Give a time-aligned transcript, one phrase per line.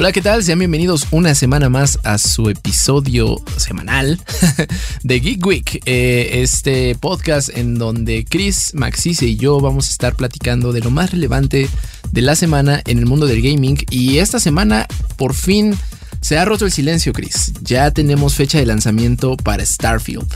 [0.00, 0.42] Hola, ¿qué tal?
[0.42, 4.18] Sean bienvenidos una semana más a su episodio semanal
[5.02, 10.16] de Geek Week, eh, este podcast en donde Chris, Maxise y yo vamos a estar
[10.16, 11.68] platicando de lo más relevante
[12.12, 13.76] de la semana en el mundo del gaming.
[13.90, 14.86] Y esta semana,
[15.18, 15.76] por fin,
[16.22, 17.52] se ha roto el silencio, Chris.
[17.60, 20.26] Ya tenemos fecha de lanzamiento para Starfield.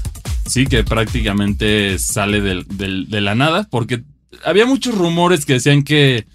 [0.46, 4.02] Sí, que prácticamente sale de la nada, porque
[4.44, 6.26] había muchos rumores que decían que,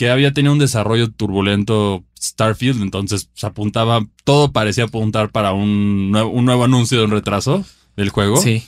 [0.00, 6.10] que había tenido un desarrollo turbulento Starfield, entonces se apuntaba, todo parecía apuntar para un
[6.10, 7.66] nuevo, un nuevo anuncio de un retraso
[7.98, 8.38] del juego.
[8.38, 8.62] Sí.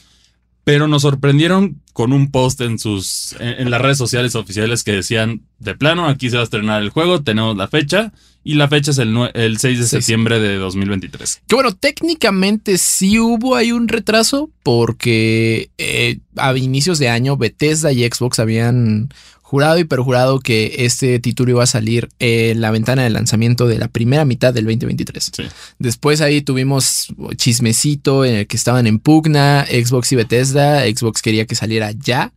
[0.64, 5.40] Pero nos sorprendieron con un post en sus en, las redes sociales oficiales que decían,
[5.58, 8.12] de plano, aquí se va a estrenar el juego, tenemos la fecha,
[8.44, 11.42] y la fecha es el, el 6 de septiembre de 2023.
[11.46, 17.90] Que bueno, técnicamente sí hubo ahí un retraso porque eh, a inicios de año Bethesda
[17.90, 19.08] y Xbox habían
[19.52, 23.76] jurado y perjurado que este título iba a salir en la ventana de lanzamiento de
[23.76, 25.30] la primera mitad del 2023.
[25.78, 30.84] Después ahí tuvimos chismecito en el que estaban en pugna Xbox y Bethesda.
[30.84, 32.32] Xbox quería que saliera ya.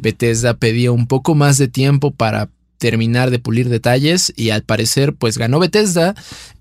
[0.00, 5.14] Bethesda pedía un poco más de tiempo para terminar de pulir detalles y al parecer
[5.14, 6.14] pues ganó Bethesda.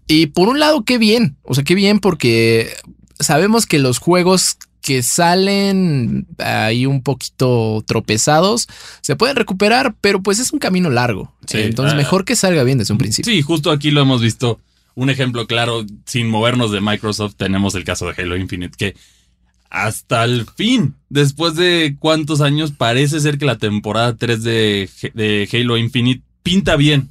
[0.08, 1.38] Y por un lado, qué bien.
[1.44, 2.74] O sea, qué bien porque
[3.20, 8.68] sabemos que los juegos que salen ahí un poquito tropezados,
[9.02, 11.34] se pueden recuperar, pero pues es un camino largo.
[11.52, 11.98] Entonces, ah.
[11.98, 13.32] mejor que salga bien desde un principio.
[13.32, 14.60] Sí, justo aquí lo hemos visto.
[14.96, 18.96] Un ejemplo claro, sin movernos de Microsoft, tenemos el caso de Halo Infinite, que
[19.70, 25.50] hasta el fin, después de cuántos años, parece ser que la temporada 3 de, de
[25.54, 27.10] Halo Infinite pinta bien.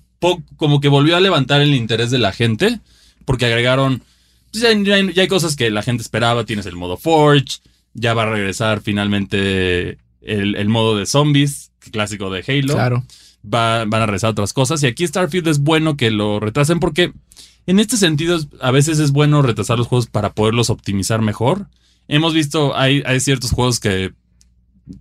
[0.56, 2.80] como que volvió a levantar el interés de la gente,
[3.25, 4.03] porque agregaron
[4.52, 6.44] pues ya, hay cosas que la gente esperaba.
[6.44, 7.60] Tienes el modo Forge.
[7.94, 12.75] Ya va a regresar finalmente el, modo de zombies, clásico de Halo.
[12.75, 13.04] Claro.
[13.42, 14.82] van a regresar otras cosas.
[14.82, 17.12] Y aquí Starfield es bueno que lo retrasen porque
[17.66, 21.66] en este sentido a veces es bueno retrasar los juegos para poderlos optimizar mejor.
[22.06, 24.12] Hemos visto, hay, hay ciertos juegos que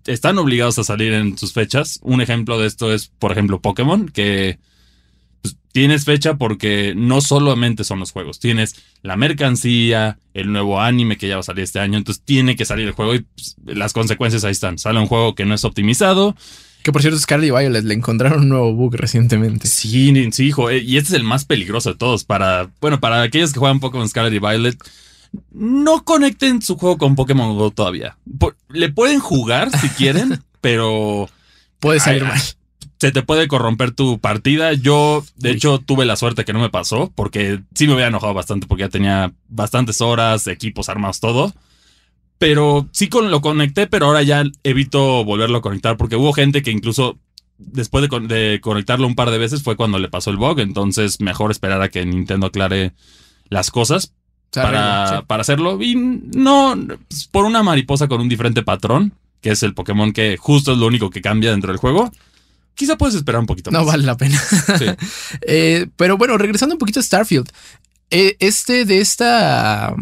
[0.06, 2.00] están obligados a salir en sus fechas.
[2.02, 4.60] Un ejemplo de esto es, por ejemplo, Pokémon, que
[5.78, 11.28] tienes fecha porque no solamente son los juegos, tienes la mercancía, el nuevo anime que
[11.28, 13.94] ya va a salir este año, entonces tiene que salir el juego y pues, las
[13.94, 14.80] consecuencias ahí están.
[14.80, 16.36] Sale un juego que no es optimizado.
[16.82, 19.68] Que por cierto, Scarlet y Violet le encontraron un nuevo bug recientemente.
[19.68, 20.72] Sí, sí, hijo.
[20.72, 22.24] Eh, y este es el más peligroso de todos.
[22.24, 24.84] Para, bueno, para aquellos que juegan Pokémon Scarlet y Violet,
[25.52, 28.18] no conecten su juego con Pokémon Go todavía.
[28.70, 31.30] le pueden jugar si quieren, pero.
[31.80, 32.42] Puede salir mal
[33.00, 34.74] se te puede corromper tu partida.
[34.74, 38.34] Yo, de hecho, tuve la suerte que no me pasó, porque sí me había enojado
[38.34, 41.54] bastante, porque ya tenía bastantes horas, equipos armados, todo.
[42.40, 46.72] Pero sí lo conecté, pero ahora ya evito volverlo a conectar, porque hubo gente que
[46.72, 47.18] incluso
[47.58, 50.60] después de, conectarlo un par de veces fue cuando le pasó el bug.
[50.60, 52.94] Entonces, mejor esperar a que Nintendo aclare
[53.50, 54.14] las cosas
[54.52, 55.82] para, para hacerlo.
[55.82, 56.76] Y no,
[57.08, 60.80] pues, por una mariposa con un diferente patrón, que es el Pokémon que justo es
[60.80, 62.12] lo único que cambia dentro del juego
[62.78, 63.82] quizá puedes esperar un poquito más.
[63.82, 64.42] No vale la pena.
[65.42, 67.50] Eh, pero bueno, regresando un poquito a Starfield.
[68.10, 69.94] Eh, este de esta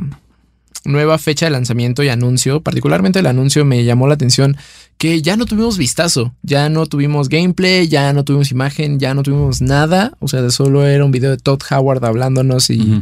[0.83, 4.57] nueva fecha de lanzamiento y anuncio, particularmente el anuncio me llamó la atención
[4.97, 9.23] que ya no tuvimos vistazo, ya no tuvimos gameplay, ya no tuvimos imagen, ya no
[9.23, 13.01] tuvimos nada, o sea, solo era un video de Todd Howard hablándonos y,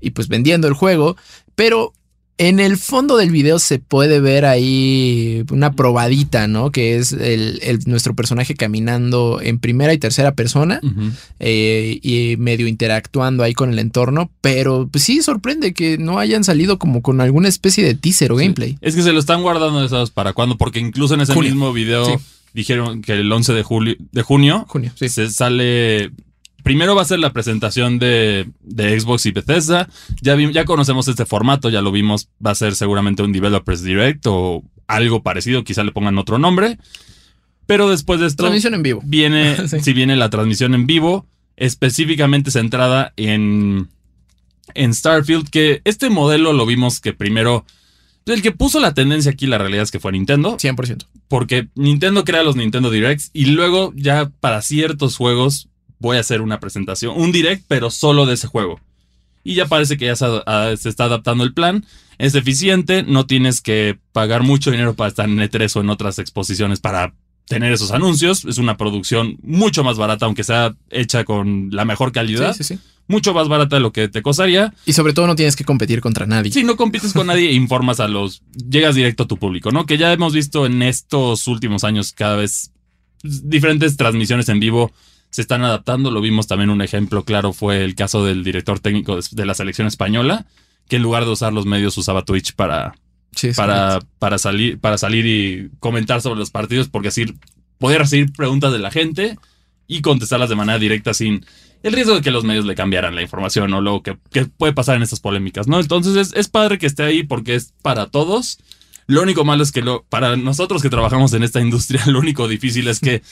[0.00, 1.16] y pues vendiendo el juego,
[1.54, 1.92] pero
[2.40, 6.72] en el fondo del video se puede ver ahí una probadita, ¿no?
[6.72, 10.80] Que es el, nuestro personaje caminando en primera y tercera persona
[11.38, 14.30] eh, y medio interactuando ahí con el entorno.
[14.40, 18.36] Pero pues sí sorprende que no hayan salido como con alguna especie de teaser o
[18.36, 18.78] gameplay.
[18.80, 22.18] Es que se lo están guardando esos para cuando, porque incluso en ese mismo video
[22.54, 26.10] dijeron que el 11 de, julio, de junio, junio se sale
[26.62, 29.88] primero va a ser la presentación de, Xbox y Bethesda.
[30.20, 32.28] Ya, ya conocemos este formato, ya lo vimos.
[32.44, 36.78] Va a ser seguramente un Developers Direct o algo parecido, quizá le pongan otro nombre.
[37.66, 38.42] Pero después de esto.
[38.42, 39.00] Transmisión en vivo.
[39.04, 41.26] Viene, si viene la transmisión en vivo,
[41.56, 43.88] específicamente centrada en,
[44.74, 47.64] en Starfield, que este modelo lo vimos que primero.
[48.26, 50.56] El que puso la tendencia aquí, la realidad es que fue Nintendo.
[50.56, 51.06] 100%.
[51.26, 55.69] Porque Nintendo crea los Nintendo Directs y luego ya para ciertos juegos
[56.00, 58.80] voy a hacer una presentación, un direct, pero solo de ese juego.
[59.44, 61.86] Y ya parece que ya se, está adaptando el plan.
[62.18, 66.18] Es eficiente, no tienes que pagar mucho dinero para estar en E3 o en otras
[66.18, 67.14] exposiciones para
[67.46, 68.44] tener esos anuncios.
[68.44, 72.54] Es una producción mucho más barata, aunque sea hecha con la mejor calidad.
[72.54, 72.80] Sí, sí, sí.
[73.08, 74.72] Mucho más barata de lo que te costaría.
[74.86, 76.52] Y sobre todo no tienes que competir contra nadie.
[76.52, 78.42] Si no compites con nadie, informas a los.
[78.52, 79.86] Llegas directo a tu público, ¿no?
[79.86, 82.70] Que ya hemos visto en estos últimos años cada vez
[83.22, 84.92] diferentes transmisiones en vivo
[85.30, 86.10] se están adaptando.
[86.10, 89.86] Lo vimos también un ejemplo claro fue el caso del director técnico de, la selección
[89.86, 90.46] española,
[90.88, 92.94] que en lugar de usar los medios usaba Twitch para,
[93.34, 97.26] Sí, para, para, salir, para salir y comentar sobre los partidos, porque así
[97.78, 99.38] poder recibir preguntas de la gente
[99.86, 101.46] y contestarlas de manera directa sin
[101.82, 104.72] el riesgo de que los medios le cambiaran la información o lo que, que puede
[104.72, 105.80] pasar en estas polémicas, ¿no?
[105.80, 108.58] Entonces es, es padre que esté ahí porque es para todos.
[109.06, 112.48] Lo único malo es que lo, para nosotros que trabajamos en esta industria, lo único
[112.48, 113.22] difícil es que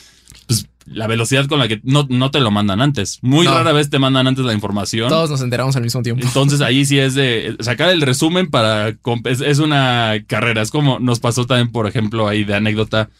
[0.46, 3.18] pues, la velocidad con la que no, no te lo mandan antes.
[3.22, 3.54] Muy No.
[3.54, 5.08] rara vez te mandan antes la información.
[5.08, 6.24] Todos nos enteramos al mismo tiempo.
[6.26, 8.88] Entonces ahí sí es de sacar el resumen para...
[9.24, 10.62] Es, es una carrera.
[10.62, 13.10] Es como nos pasó también, por ejemplo, ahí de anécdota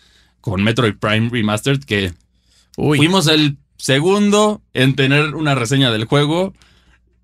[0.40, 2.12] con Metroid Prime Remastered, que
[2.76, 6.54] Uy, fuimos el segundo en tener una reseña del juego.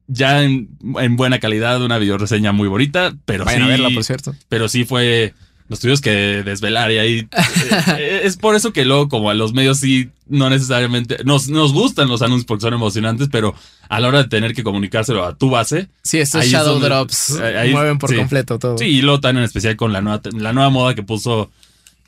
[0.07, 0.69] Ya en,
[1.01, 4.35] en buena calidad, una videoreseña muy bonita, pero vayan sí, a verla, por cierto.
[4.49, 5.33] pero sí fue.
[5.69, 6.11] Nos tuvimos que
[6.45, 7.29] desvelar y ahí.
[7.99, 11.19] eh, es por eso que luego, como a los medios, sí, no necesariamente.
[11.25, 13.55] Nos, nos gustan los anuncios porque son emocionantes, pero
[13.89, 15.89] a la hora de tener que comunicárselo a tu base.
[16.03, 18.17] Sí, estos Shadow donde- Drops ahí- mueven por sí.
[18.17, 18.77] completo todo.
[18.77, 21.51] Sí, y luego también en especial con la nueva, la nueva moda que puso.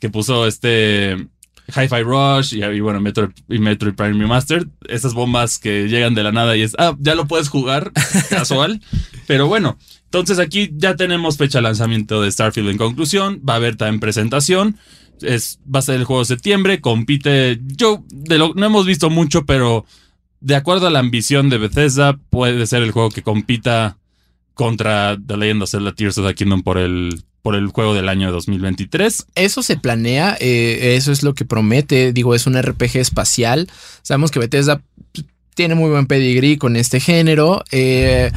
[0.01, 1.17] Que puso este.
[1.69, 4.67] Hi-Fi Rush y, y bueno, Metroid, y Metroid Prime Remastered.
[4.89, 6.75] Esas bombas que llegan de la nada y es.
[6.79, 7.91] Ah, ya lo puedes jugar.
[8.29, 8.83] casual.
[9.27, 9.79] Pero bueno.
[10.07, 13.43] Entonces aquí ya tenemos fecha de lanzamiento de Starfield en conclusión.
[13.47, 14.79] Va a haber también presentación.
[15.21, 16.81] Es, va a ser el juego de septiembre.
[16.81, 17.61] Compite.
[17.65, 19.85] Yo de lo, no hemos visto mucho, pero
[20.41, 23.99] de acuerdo a la ambición de Bethesda, puede ser el juego que compita
[24.55, 28.09] contra The Legend of Zelda Tears of the Kingdom por el, por el juego del
[28.09, 29.27] año 2023.
[29.35, 32.13] Eso se planea, eh, eso es lo que promete.
[32.13, 33.69] Digo, es un RPG espacial.
[34.03, 34.83] Sabemos que Bethesda
[35.13, 37.65] pues, tiene muy buen pedigrí con este género.
[37.71, 38.31] eh,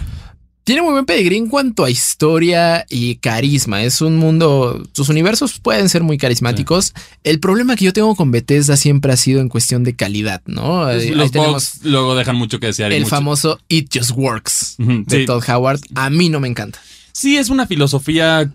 [0.64, 3.82] tiene muy buen pedigrí en cuanto a historia y carisma.
[3.84, 4.84] Es un mundo.
[4.94, 6.94] Sus universos pueden ser muy carismáticos.
[7.24, 10.84] El problema que yo tengo con Bethesda siempre ha sido en cuestión de calidad, ¿no?
[10.86, 12.92] Ahí Los bugs luego dejan mucho que desear.
[12.94, 15.26] el mucho- famoso It Just Works de sí.
[15.26, 15.80] Todd Howard.
[15.96, 16.80] A mí no me encanta.
[17.14, 18.54] Sí, es una filosofía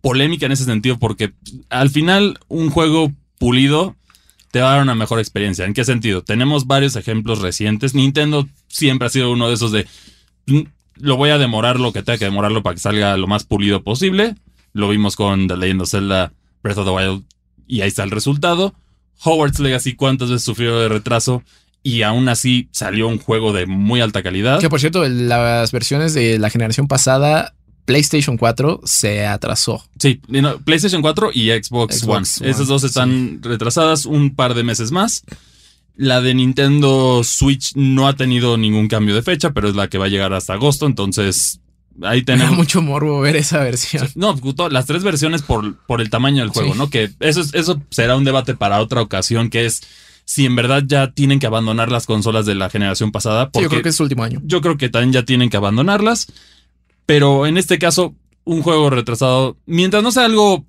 [0.00, 1.32] polémica en ese sentido, porque
[1.68, 3.94] al final un juego pulido
[4.50, 5.64] te va a dar una mejor experiencia.
[5.64, 6.22] ¿En qué sentido?
[6.22, 7.94] Tenemos varios ejemplos recientes.
[7.94, 9.86] Nintendo siempre ha sido uno de esos de
[10.46, 10.60] "Mm,
[10.98, 13.82] lo voy a demorar lo que tenga que demorarlo para que salga lo más pulido
[13.82, 14.34] posible.
[14.72, 16.32] Lo vimos con The Legend of Zelda
[16.62, 17.24] Breath of the Wild
[17.66, 18.74] y ahí está el resultado.
[19.22, 21.42] Hogwarts Legacy, ¿cuántas veces sufrió de retraso?
[21.82, 24.60] Y aún así salió un juego de muy alta calidad.
[24.60, 27.54] Que por cierto, las versiones de la generación pasada,
[27.84, 29.84] PlayStation 4 se atrasó.
[29.98, 32.26] Sí, no, PlayStation 4 y Xbox, Xbox One.
[32.40, 35.22] One, Esas dos están retrasadas un par de meses más.
[35.96, 39.98] La de Nintendo Switch no ha tenido ningún cambio de fecha, pero es la que
[39.98, 40.86] va a llegar hasta agosto.
[40.86, 41.60] Entonces,
[42.02, 42.54] ahí tenemos.
[42.56, 44.06] mucho morbo ver esa versión.
[44.14, 44.36] No,
[44.70, 46.78] las tres versiones por, por el tamaño del juego, Sí.
[46.78, 46.90] ¿no?
[46.90, 49.80] Que eso, es- eso será un debate para otra ocasión, que es
[50.26, 53.48] si en verdad ya tienen que abandonar las consolas de la generación pasada.
[53.54, 54.40] Sí, yo creo que es su último año.
[54.44, 56.26] yo creo que también ya tienen que abandonarlas.
[57.06, 58.14] Pero en este caso,
[58.44, 60.66] un juego retrasado, mientras no sea algo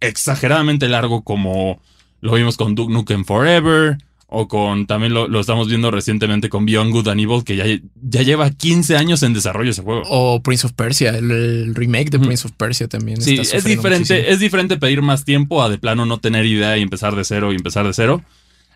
[0.00, 1.80] exageradamente largo como
[2.20, 3.98] lo vimos con Duke Nukem Forever,
[4.34, 7.66] o con también lo, lo estamos viendo recientemente con Beyond Good and Evil, que ya,
[8.00, 10.02] ya lleva 15 años en desarrollo ese juego.
[10.08, 12.18] O Prince of Persia, el, el remake de.
[12.18, 13.20] Prince of Persia también.
[13.20, 14.34] Sí, está es diferente, muchísimo.
[14.34, 17.52] es diferente pedir más tiempo a de plano no tener idea y empezar de cero
[17.52, 18.24] y empezar de cero.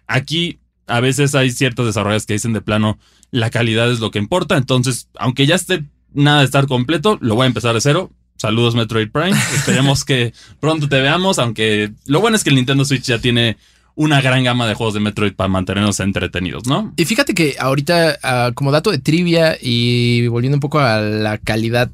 [0.07, 2.99] Aquí a veces hay ciertos desarrolladores que dicen de plano
[3.31, 7.35] la calidad es lo que importa, entonces aunque ya esté nada de estar completo, lo
[7.35, 8.11] voy a empezar de cero.
[8.37, 12.85] Saludos Metroid Prime, esperemos que pronto te veamos, aunque lo bueno es que el Nintendo
[12.85, 13.57] Switch ya tiene
[13.97, 16.93] una gran gama de juegos de Metroid para mantenernos entretenidos, ¿no?
[16.97, 21.38] Y fíjate que ahorita, ah, como dato de trivia y volviendo un poco a la
[21.38, 21.91] calidad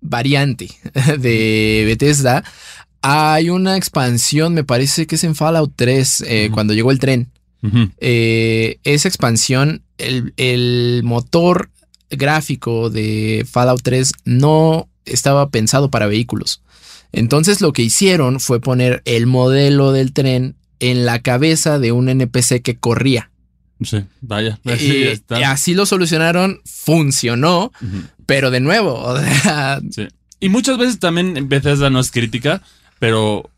[0.00, 0.68] variante
[1.18, 2.44] de Bethesda,
[3.02, 7.28] hay una expansión, me parece que es en Fallout 3, eh, cuando llegó el tren.
[7.98, 11.70] Eh, esa expansión, el, el motor
[12.10, 16.62] gráfico de Fallout 3 no estaba pensado para vehículos.
[17.12, 22.08] Entonces lo que hicieron fue poner el modelo del tren en la cabeza de un
[22.10, 23.30] NPC que corría.
[23.82, 24.58] Sí, vaya.
[24.64, 25.40] Y, Ahí está.
[25.40, 27.72] y así lo solucionaron, funcionó,
[28.26, 30.08] pero de nuevo, o sea, Sí.
[30.40, 32.62] Y muchas veces también Bethesda no es crítica,
[32.98, 33.48] pero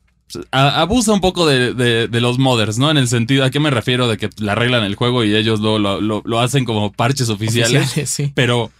[0.50, 2.90] a- abusa un poco de, de- de los modders, ¿no?
[2.90, 4.06] En el sentido, ¿a qué me refiero?
[4.08, 7.28] De que la arreglan el juego y ellos lo, lo, lo- lo hacen como parches
[7.30, 8.32] oficiales, oficiales, sí.
[8.34, 8.70] pero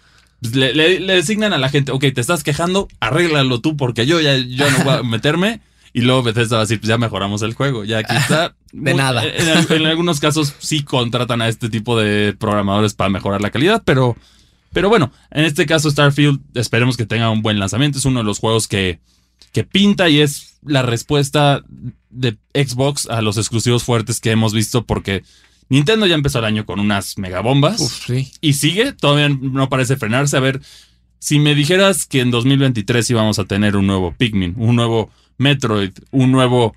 [0.43, 4.05] pues, le, le- le designan a la gente, ok, te estás quejando, arréglalo tú porque
[4.07, 5.61] yo ya yo no voy a meterme.
[5.97, 8.57] Y luego Bethesda va a decir, pues ya mejoramos el juego, ya aquí está.
[8.73, 9.25] de nada.
[9.25, 13.81] En, en, algunos casos sí contratan a este tipo de programadores para mejorar la calidad,
[13.85, 14.17] pero,
[14.73, 17.99] pero bueno, en este caso Starfield esperemos que tenga un buen lanzamiento.
[17.99, 18.99] Es uno de los juegos que,
[19.53, 21.63] que pinta y es la respuesta
[22.11, 25.23] de Xbox a los exclusivos fuertes que hemos visto porque
[25.69, 28.33] Nintendo ya empezó el año con unas megabombas Uf, sí.
[28.41, 30.37] y sigue, todavía no parece frenarse.
[30.37, 30.61] A ver,
[31.21, 35.93] si me dijeras que en 2023 íbamos a tener un nuevo Pikmin, un nuevo Metroid,
[36.11, 36.75] un nuevo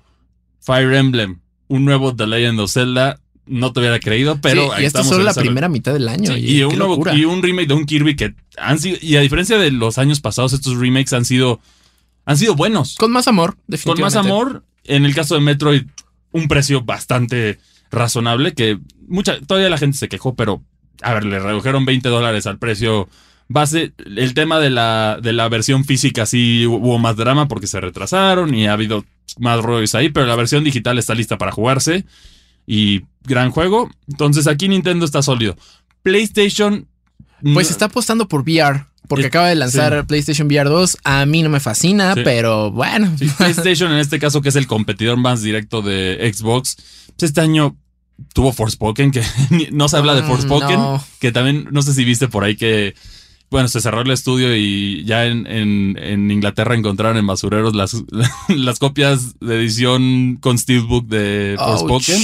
[0.60, 4.82] Fire Emblem, un nuevo The Legend of Zelda, no te hubiera creído, pero Sí, ahí
[4.82, 6.34] y esto es estamos solo la primera mitad del año.
[6.34, 9.16] Sí, y, y, un nuevo- y un remake de un Kirby que han sido, y
[9.16, 11.60] a diferencia de los años pasados, estos remakes han sido,
[12.26, 12.96] han sido buenos.
[12.96, 14.16] Con más amor, Con definitivamente.
[14.18, 15.84] más amor, en el caso de Metroid,
[16.32, 17.58] un precio bastante
[17.90, 20.62] razonable que mucha, todavía la gente se quejó, pero
[21.00, 23.08] a ver, le redujeron 20 dólares al precio
[23.48, 23.92] base.
[24.16, 28.54] El tema de la, de la versión física sí hubo más drama porque se retrasaron
[28.54, 29.04] y ha habido
[29.38, 32.04] más rollos ahí, pero la versión digital está lista para jugarse
[32.66, 33.90] y gran juego.
[34.08, 35.56] Entonces aquí Nintendo está sólido.
[36.02, 36.86] PlayStation...
[37.42, 38.86] Pues no- está apostando por VR.
[39.06, 40.06] Porque acaba de lanzar sí.
[40.06, 40.98] PlayStation VR 2.
[41.04, 42.20] A mí no me fascina, Sí.
[42.24, 43.10] pero bueno.
[43.18, 46.76] Sí, PlayStation en este caso, que es el competidor más directo de Xbox,
[47.16, 47.74] pues este año
[48.34, 49.22] tuvo Forspoken, que
[49.72, 51.04] no se habla de Mm, Forspoken, no.
[51.20, 52.94] que también, no sé si viste por ahí que,
[53.50, 57.96] bueno, se cerró el estudio y ya en, en- en Inglaterra encontraron en basureros las,
[58.48, 62.20] las copias de edición con Steelbook de Forspoken.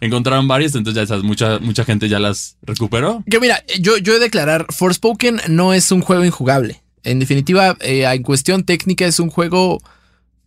[0.00, 3.24] Encontraron varias, entonces ya esas, mucha, mucha gente ya las recuperó.
[3.28, 6.80] Que mira, yo, yo he de declarar, Forspoken no es un juego injugable.
[7.02, 9.80] En definitiva, eh, en cuestión técnica es un juego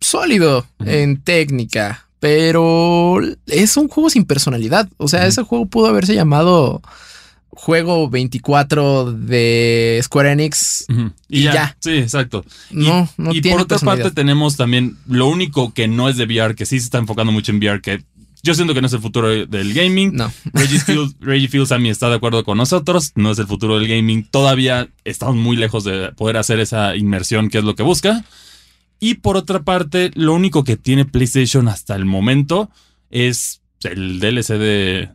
[0.00, 4.88] sólido en técnica, pero es un juego sin personalidad.
[4.96, 6.80] O sea, ese juego pudo haberse llamado
[7.54, 10.86] Juego 24 de Square Enix.
[11.28, 11.76] Y ya.
[11.80, 12.44] Sí, exacto.
[12.70, 16.24] No, no y tiene por otra parte tenemos también lo único que no es de
[16.24, 18.04] VR, que sí se está enfocando mucho en VR, que
[18.42, 20.16] yo siento que no es el futuro del gaming.
[20.16, 20.32] no.
[20.52, 23.78] Reggie Fields, Reggie Fields a mí está de acuerdo con nosotros, no es el futuro
[23.78, 24.24] del gaming.
[24.24, 28.24] Todavía estamos muy lejos de poder hacer esa inmersión que es lo que busca.
[28.98, 32.70] Y por otra parte, lo único que tiene PlayStation hasta el momento
[33.10, 35.10] es el DLC de,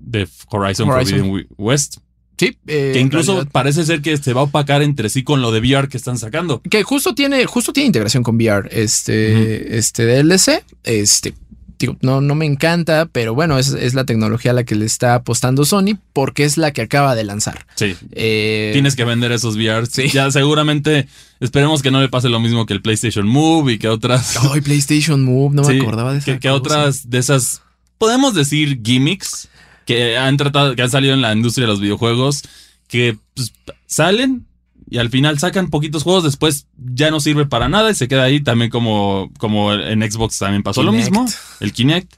[0.00, 1.18] de Horizon, Horizon.
[1.20, 1.96] Forbidden West,
[2.38, 5.42] Sí, eh, que incluso realidad- parece ser que se va a opacar entre sí con
[5.42, 6.62] lo de VR que están sacando.
[6.62, 8.66] que justo tiene, justo tiene integración con VR.
[8.72, 11.34] Este, este DLC, este,
[11.78, 14.86] digo, no, no me encanta, pero bueno, es, es la tecnología a la que le
[14.86, 17.66] está apostando Sony porque es la que acaba de lanzar.
[17.74, 19.84] Sí, Eh, Tienes que vender esos VR.
[19.86, 20.08] Sí.
[20.08, 21.08] Ya seguramente
[21.40, 24.36] esperemos que no le pase lo mismo que el PlayStation Move y que otras.
[24.50, 27.60] Ay, PlayStation Move, no Sí, me acordaba de esa que, otras de esas,
[27.98, 29.48] podemos decir gimmicks
[29.94, 32.42] que han tratado, que han salido en la industria de los videojuegos,
[32.86, 33.52] que pues,
[33.86, 34.46] salen
[34.88, 38.24] y al final sacan poquitos juegos, después ya no sirve para nada y se queda
[38.24, 41.26] ahí también como, como en Xbox también pasó lo mismo,
[41.60, 42.12] el Kinect.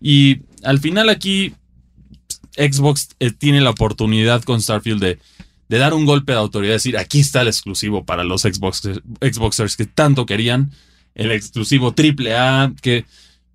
[0.00, 1.54] Y al final aquí
[2.56, 5.18] Xbox eh, tiene la oportunidad con Starfield de,
[5.68, 8.82] de dar un golpe de autoridad, decir, aquí está el exclusivo para los Xbox,
[9.20, 10.70] Xboxers que tanto querían,
[11.14, 13.04] el exclusivo AAA, que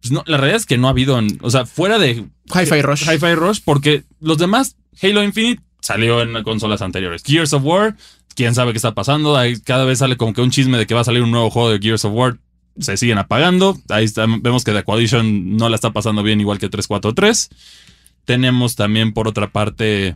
[0.01, 2.81] pues no, la realidad es que no ha habido, en- o sea, fuera de Hi-Fi
[2.81, 3.03] Rush.
[3.09, 7.23] Hi-Fi Rush, porque los demás, Halo Infinite salió en consolas anteriores.
[7.23, 7.95] Gears of War,
[8.35, 9.35] quién sabe qué está pasando.
[9.37, 11.49] Ahí cada vez sale como que un chisme de que va a salir un nuevo
[11.49, 12.37] juego de Gears of War.
[12.79, 13.77] Se siguen apagando.
[13.89, 17.49] Ahí está- vemos que The Coalition no la está pasando bien, igual que 343.
[18.25, 20.15] Tenemos también, por otra parte,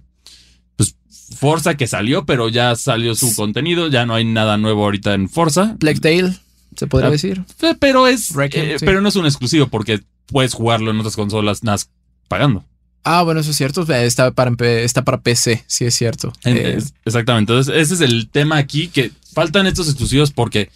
[0.78, 0.96] pues
[1.38, 3.88] Forza que salió, pero ya salió su contenido.
[3.90, 5.76] Ya no hay nada nuevo ahorita en Forza.
[5.80, 6.38] Black Tail,
[6.78, 7.44] se podría Ah, decir.
[7.62, 8.32] Eh, Pero es.
[8.38, 8.86] Eh, sí.
[8.86, 11.90] Pero no es un exclusivo porque puedes jugarlo en otras consolas, más
[12.28, 12.64] pagando.
[13.04, 13.84] Ah, bueno, eso es cierto.
[13.94, 14.52] Está para,
[14.82, 16.34] está para PC, sí es cierto.
[16.44, 17.54] Eh, exactamente.
[17.54, 20.70] Entonces, ese es el tema aquí, que faltan estos exclusivos porque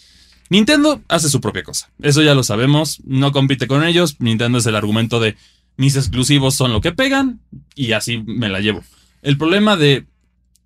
[0.49, 1.89] Nintendo hace su propia cosa.
[2.01, 3.01] Eso ya lo sabemos.
[3.03, 4.17] No compite con ellos.
[4.19, 5.35] Nintendo es el argumento de
[5.79, 7.39] mis exclusivos son lo que pegan
[7.73, 8.83] y así me la llevo.
[9.21, 10.05] El problema de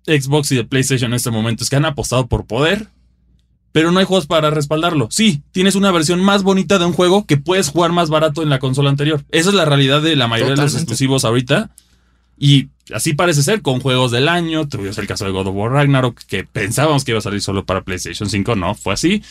[0.06, 2.88] Xbox y de PlayStation en este momento es que han apostado por poder,
[3.74, 5.08] pero no hay juegos para respaldarlo.
[5.10, 8.48] Sí, tienes una versión más bonita de un juego que puedes jugar más barato en
[8.48, 9.24] la consola anterior.
[9.32, 11.72] Esa es la realidad de la mayoría de los exclusivos ahorita.
[12.38, 14.68] Y así parece ser con juegos del año.
[14.68, 17.66] Tuvimos el caso de God of War Ragnarok, que pensábamos que iba a salir solo
[17.66, 18.54] para PlayStation 5.
[18.54, 19.24] No, fue así.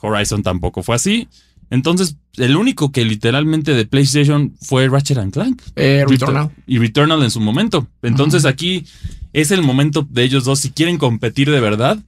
[0.00, 1.28] Horizon tampoco fue así.
[1.68, 5.60] Entonces, el único que literalmente de PlayStation fue Ratchet and Clank.
[5.76, 6.50] eh, Returnal.
[6.66, 7.86] Y Returnal en su momento.
[8.00, 8.86] Entonces, aquí
[9.34, 11.98] es el momento de ellos dos, si quieren competir de verdad,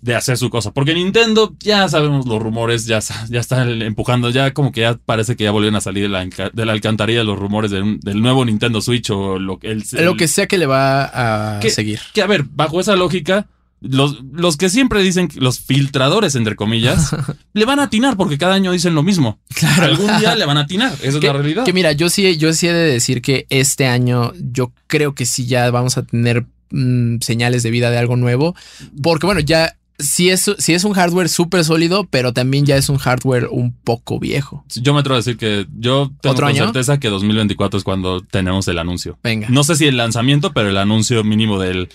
[0.00, 0.72] de hacer su cosa.
[0.72, 5.36] Porque Nintendo, ya sabemos los rumores, ya, ya están empujando, ya como que ya parece
[5.36, 8.20] que ya volvieron a salir de la, de la alcantarilla los rumores de un- del
[8.20, 12.00] nuevo Nintendo Switch o lo que el, Lo que sea que le va a seguir.
[12.14, 13.46] que a ver, bajo esa lógica,
[13.80, 17.10] los, los que siempre dicen, los filtradores, entre comillas,
[17.52, 19.38] le van a atinar porque cada año dicen lo mismo.
[19.54, 19.84] Claro.
[19.86, 20.92] Algún día le van a atinar.
[20.94, 21.64] Esa es Que, la realidad.
[21.64, 25.26] que mira, yo sí, yo sí he de decir que este año yo creo que
[25.26, 28.56] sí ya vamos a tener mm, señales de vida de algo nuevo.
[29.00, 32.88] Porque bueno, ya sí es, sí es un hardware súper sólido, pero también ya es
[32.88, 34.64] un hardware un poco viejo.
[34.76, 36.64] Yo me atrevo a decir que yo tengo ¿Otro con año?
[36.64, 39.18] certeza que 2024 es cuando tenemos el anuncio.
[39.22, 39.48] Venga.
[39.50, 41.88] No sé si el lanzamiento, pero el anuncio mínimo del,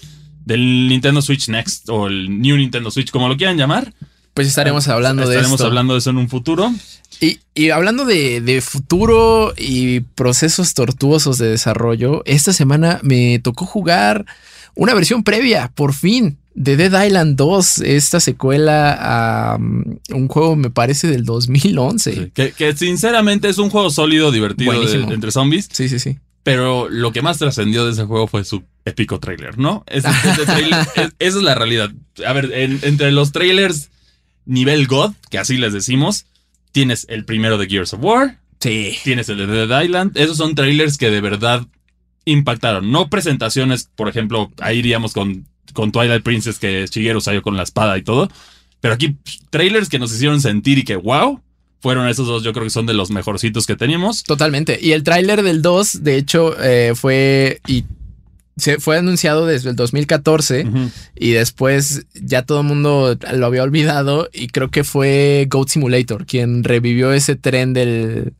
[0.45, 3.93] del Nintendo Switch Next o el New Nintendo Switch, como lo quieran llamar.
[4.33, 5.67] Pues estaremos hablando de Estaremos esto.
[5.67, 6.74] hablando de eso en un futuro.
[7.22, 13.65] Y, y hablando de, de futuro y procesos tortuosos de desarrollo, esta semana me tocó
[13.67, 14.25] jugar
[14.75, 18.93] una versión previa, por fin, de Dead Island 2, esta secuela
[19.53, 22.13] a um, un juego, me parece, del 2011.
[22.13, 25.67] Sí, Que, que sinceramente es un juego sólido, divertido de- entre zombies.
[25.72, 26.17] Sí, sí, sí.
[26.43, 29.83] Pero lo que más trascendió de ese juego fue su épico trailer, ¿no?
[29.88, 31.89] Ese- ese trailer- es- esa es la realidad.
[32.27, 33.89] A ver, en- entre los trailers
[34.45, 36.25] nivel God, que así les decimos,
[36.72, 38.95] tienes el primero de Gears of War, Sí.
[39.03, 40.17] tienes el de Dead Island.
[40.17, 41.65] Esos son trailers que de verdad
[42.25, 42.91] impactaron.
[42.91, 47.63] No presentaciones, por ejemplo, ahí iríamos con, con Twilight Princess, que Shigeru salió con la
[47.63, 48.29] espada y todo.
[48.82, 51.41] Pero aquí, pff, trailers que nos hicieron sentir y que, wow,
[51.79, 54.24] fueron esos dos, yo creo que son de los mejorcitos que teníamos.
[54.24, 54.77] Totalmente.
[54.82, 57.86] Y el tráiler del 2, de hecho, eh, fue y
[58.55, 60.91] se fue anunciado desde el 2014 Ujú.
[61.15, 66.27] y después ya todo el mundo lo había olvidado y creo que fue Goat Simulator
[66.27, 68.34] quien revivió ese tren del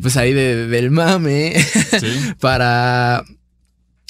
[0.00, 1.62] pues ahí de- del mame
[2.00, 2.06] Sí.
[2.40, 3.22] para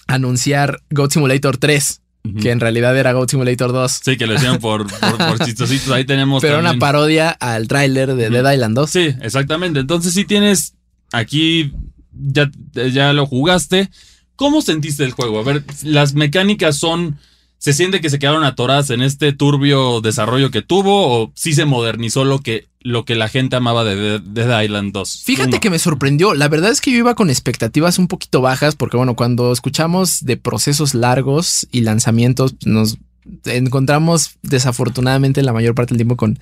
[0.07, 2.01] anunciar Goat Simulator 3,
[2.43, 5.91] Que en realidad era Goat Simulator 2, Sí, que lo decían por, por, por chistositos.
[5.91, 6.43] Ahí tenemos.
[6.43, 8.29] pero una también- parodia al tráiler de.
[8.29, 8.91] Dead Island 2.
[8.91, 9.81] Sí, exactamente.
[9.81, 10.75] Entonces, si tienes
[11.13, 11.73] aquí,
[12.13, 12.51] ya,
[12.93, 13.91] ya lo jugaste.
[14.37, 15.41] ¿Cómo sentiste el juego?
[15.41, 17.19] A ver, las mecánicas son.
[17.61, 21.25] ¿Se siente que se quedaron atoradas en este turbio desarrollo que tuvo?
[21.25, 25.25] ¿O sí se modernizó lo que, lo que la gente amaba de Dead, Island 2?
[25.27, 25.61] Fíjate Uno.
[25.61, 26.33] que me sorprendió.
[26.33, 30.25] La verdad es que yo iba con expectativas un poquito bajas porque, bueno, cuando escuchamos
[30.25, 32.97] de procesos largos y lanzamientos, nos
[33.45, 36.39] encontramos desafortunadamente la mayor parte del tiempo con,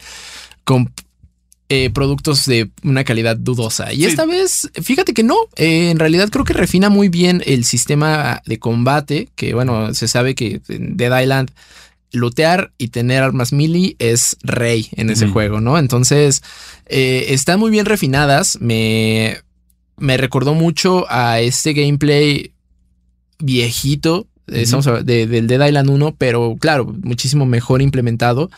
[0.62, 0.92] con
[1.70, 3.92] eh, productos de una calidad dudosa.
[3.92, 4.04] Y Sí.
[4.06, 5.36] esta vez, fíjate que no.
[5.56, 10.08] eh, en realidad creo que refina muy bien el sistema de combate, que, bueno, se
[10.08, 11.50] sabe que en Dead Island
[12.10, 15.76] lootear y tener armas melee es rey en ese juego, ¿no?
[15.78, 16.42] Entonces,
[16.86, 18.58] eh, están muy bien refinadas.
[18.62, 19.36] Me,
[19.98, 22.52] me recordó mucho a este gameplay
[23.38, 24.26] viejito.
[24.46, 24.62] eh.
[24.62, 28.50] Estamos de- del Dead Island 1, pero claro, muchísimo mejor implementado.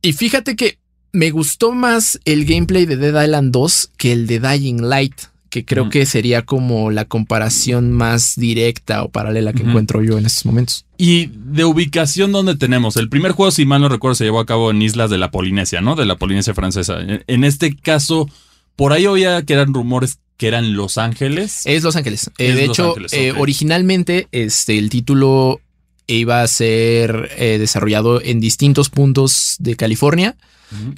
[0.00, 0.78] Y fíjate que
[1.16, 5.14] me gustó más el gameplay de Dead Island 2 que el de Dying Light,
[5.48, 10.26] que creo que sería como la comparación más directa o paralela que encuentro yo en
[10.26, 10.84] estos momentos.
[10.98, 12.96] Y de ubicación, ¿dónde tenemos?
[12.98, 15.30] El primer juego, si mal no recuerdo, se llevó a cabo en islas de la
[15.30, 15.96] Polinesia, ¿no?
[15.96, 16.96] De la Polinesia francesa.
[17.26, 18.28] En- este caso,
[18.76, 21.62] por ahí oía que eran rumores que eran Los Ángeles.
[21.64, 22.30] Es Los Ángeles.
[22.36, 25.60] Eh, Es de Los hecho, Ángeles, eh, originalmente este, el título
[26.06, 30.36] iba a ser eh, desarrollado en distintos puntos de California.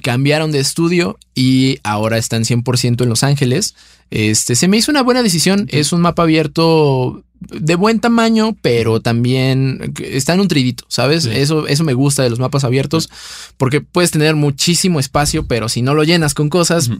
[0.01, 3.75] Cambiaron de estudio y ahora están 100% en Los Ángeles.
[4.11, 5.67] Este, se me hizo una buena decisión.
[5.69, 11.23] Es un mapa abierto de buen tamaño, pero también está nutridito, ¿sabes?
[11.23, 11.29] Sí.
[11.33, 13.09] Eso, eso me gusta de los mapas abiertos,
[13.55, 16.91] porque puedes tener muchísimo espacio, pero si no lo llenas con cosas,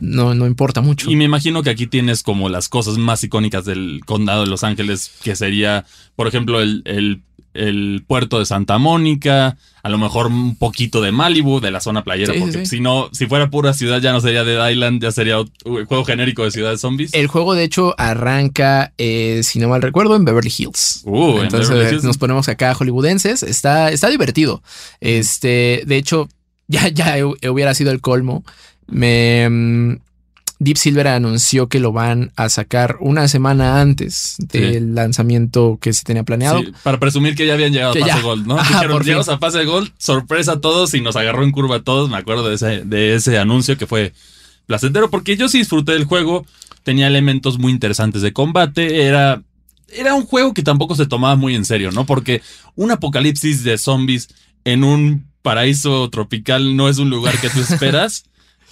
[0.00, 1.10] no, no importa mucho.
[1.10, 4.64] Y me imagino que aquí tienes como las cosas más icónicas del condado de Los
[4.64, 5.84] Ángeles, que sería,
[6.16, 7.20] por ejemplo, el, el-
[7.54, 12.02] el puerto de Santa Mónica, a lo mejor un poquito de Malibu, de la zona
[12.04, 12.66] playera, Sí, porque sí.
[12.66, 16.04] si no, si fuera pura ciudad ya no sería Dead Island, ya sería un juego
[16.04, 17.14] genérico de ciudad de zombies.
[17.14, 21.02] El juego, de hecho, arranca, eh, si no mal recuerdo, en Beverly Hills.
[21.04, 22.04] Uh, en Entonces Beverly Hills.
[22.04, 23.42] nos ponemos acá hollywoodenses.
[23.42, 24.62] Está, está divertido.
[25.00, 26.28] Este, de hecho,
[26.66, 28.42] ya, ya hu- hubiera sido el colmo.
[28.86, 29.96] Me mm,
[30.60, 36.04] Deep Silver anunció que lo van a sacar una semana antes del lanzamiento que se
[36.04, 36.60] tenía planeado.
[36.60, 38.22] Sí, para presumir que ya habían llegado Que a Pase ya.
[38.22, 38.58] Gold, ¿no?
[38.58, 41.82] Ajá, Dijeron, llegamos a Pase Gold, sorpresa a todos y nos agarró en curva a
[41.82, 42.08] todos.
[42.08, 44.12] Me acuerdo de ese, de ese anuncio que fue
[44.66, 46.46] placentero porque yo sí disfruté del juego.
[46.84, 49.02] Tenía elementos muy interesantes de combate.
[49.06, 49.42] Era,
[49.88, 52.06] era un juego que tampoco se tomaba muy en serio, ¿no?
[52.06, 52.42] Porque
[52.76, 54.28] un apocalipsis de zombies
[54.64, 58.24] en un paraíso tropical no es un lugar que tú esperas.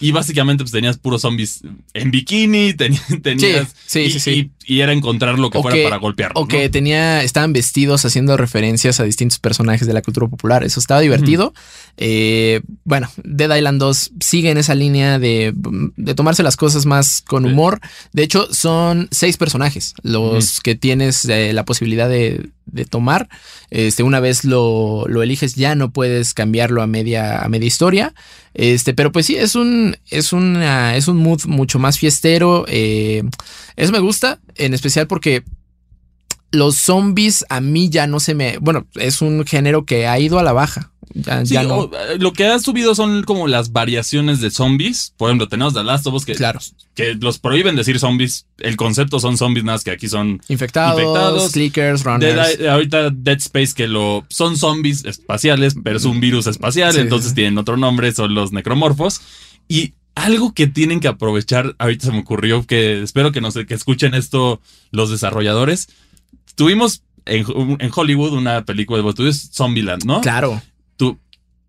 [0.03, 1.61] Y básicamente pues tenías puros zombies
[1.95, 2.75] en bikini,
[3.23, 3.75] tenías...
[3.87, 4.51] Sí, sí, sí.
[4.67, 6.33] Y, era encontrar lo que fuera para golpear.
[6.35, 10.65] O que tenía, estaban vestidos haciendo referencias a distintos personajes de la cultura popular.
[10.65, 11.55] Eso estaba divertido.
[11.97, 15.55] Eh, bueno, Dead Island 2 sigue en esa línea de,
[16.17, 17.81] tomarse las cosas más con humor.
[18.13, 22.51] De hecho, son seis personajes los que tienes eh, la posibilidad de,
[22.89, 23.29] tomar.
[23.71, 28.15] Este, una vez lo, lo, eliges, ya no puedes cambiarlo a media, a media historia.
[28.55, 32.65] Este, pero pues sí, es un, es es un mood mucho más fiestero.
[32.69, 33.23] Eh,
[33.77, 35.45] eso me gusta, en especial porque
[36.51, 38.59] los zombies a mí ya no se me.
[38.59, 40.92] Bueno, es un género que ha ido a la baja.
[41.15, 41.85] Ya, no.
[41.85, 45.15] Eh, lo que ha subido son como las variaciones de zombies.
[45.17, 46.61] Por ejemplo, tenemos The Last of Us que, claro.
[46.95, 48.47] que los prohíben decir zombies.
[48.59, 52.61] El concepto son zombies, nada más que aquí son infectados, infectados clickers, runners.
[52.69, 57.59] ahorita Dead Space que lo son zombies espaciales, pero es un virus espacial, entonces tienen
[57.59, 59.21] otro nombre, son los necromorfos.
[59.69, 63.75] Y algo que tienen que aprovechar, ahorita se me ocurrió que espero que nos que
[63.75, 65.89] escuchen esto los desarrolladores.
[66.55, 67.45] Tuvimos en,
[67.95, 70.21] Hollywood una película de estudios Zombieland, ¿no?
[70.21, 70.61] Claro.
[71.03, 71.19] Tú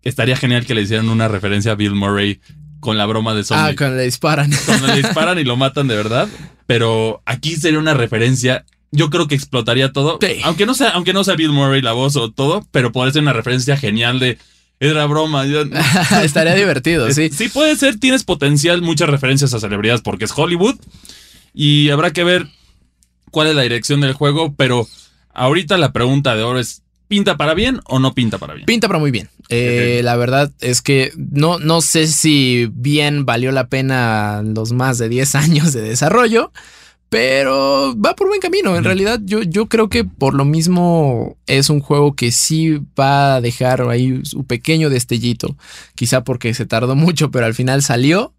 [0.02, 2.40] estaría genial que le hicieran una referencia a Bill Murray
[2.78, 3.72] con la broma de zombie.
[3.72, 4.52] Ah, cuando le disparan.
[4.64, 6.28] Cuando le disparan y lo matan de verdad.
[6.68, 8.64] Pero aquí sería una referencia.
[8.92, 10.20] Yo creo que explotaría todo.
[10.44, 13.22] Aunque no sea, aunque no sea Bill Murray la voz o todo, pero podría ser
[13.22, 14.38] una referencia genial de
[14.78, 15.44] era broma.
[16.22, 17.28] Estaría divertido, sí.
[17.30, 17.98] Sí, puede ser.
[17.98, 20.76] Tienes potencial, muchas referencias a celebridades porque es Hollywood.
[21.52, 22.46] Y habrá que ver
[23.32, 24.54] cuál es la dirección del juego.
[24.56, 24.86] Pero
[25.32, 26.83] ahorita la pregunta de oro es:
[27.14, 28.66] ¿pinta para bien o no pinta para bien?
[28.66, 29.28] Pinta para muy bien.
[29.50, 34.98] Eh, la verdad es que no, no sé si bien valió la pena los más
[34.98, 36.50] de 10 años de desarrollo.
[37.10, 38.74] Pero va por buen camino.
[38.74, 43.36] En realidad, yo, yo creo que por lo mismo es un juego que sí va
[43.36, 45.56] a dejar ahí su pequeño destellito.
[45.94, 48.32] Quizá porque se tardó mucho, pero al final salió.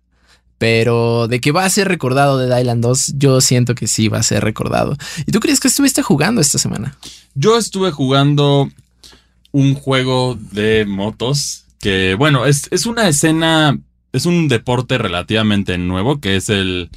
[0.58, 4.20] Pero de que va a ser recordado de Island 2, yo siento que sí va
[4.20, 4.96] a ser recordado.
[5.26, 6.98] ¿Y tú crees que estuviste jugando esta semana?
[7.34, 8.70] Yo estuve jugando
[9.52, 13.78] un juego de motos que, bueno, es, es una escena,
[14.12, 16.90] es un deporte relativamente nuevo, que es el,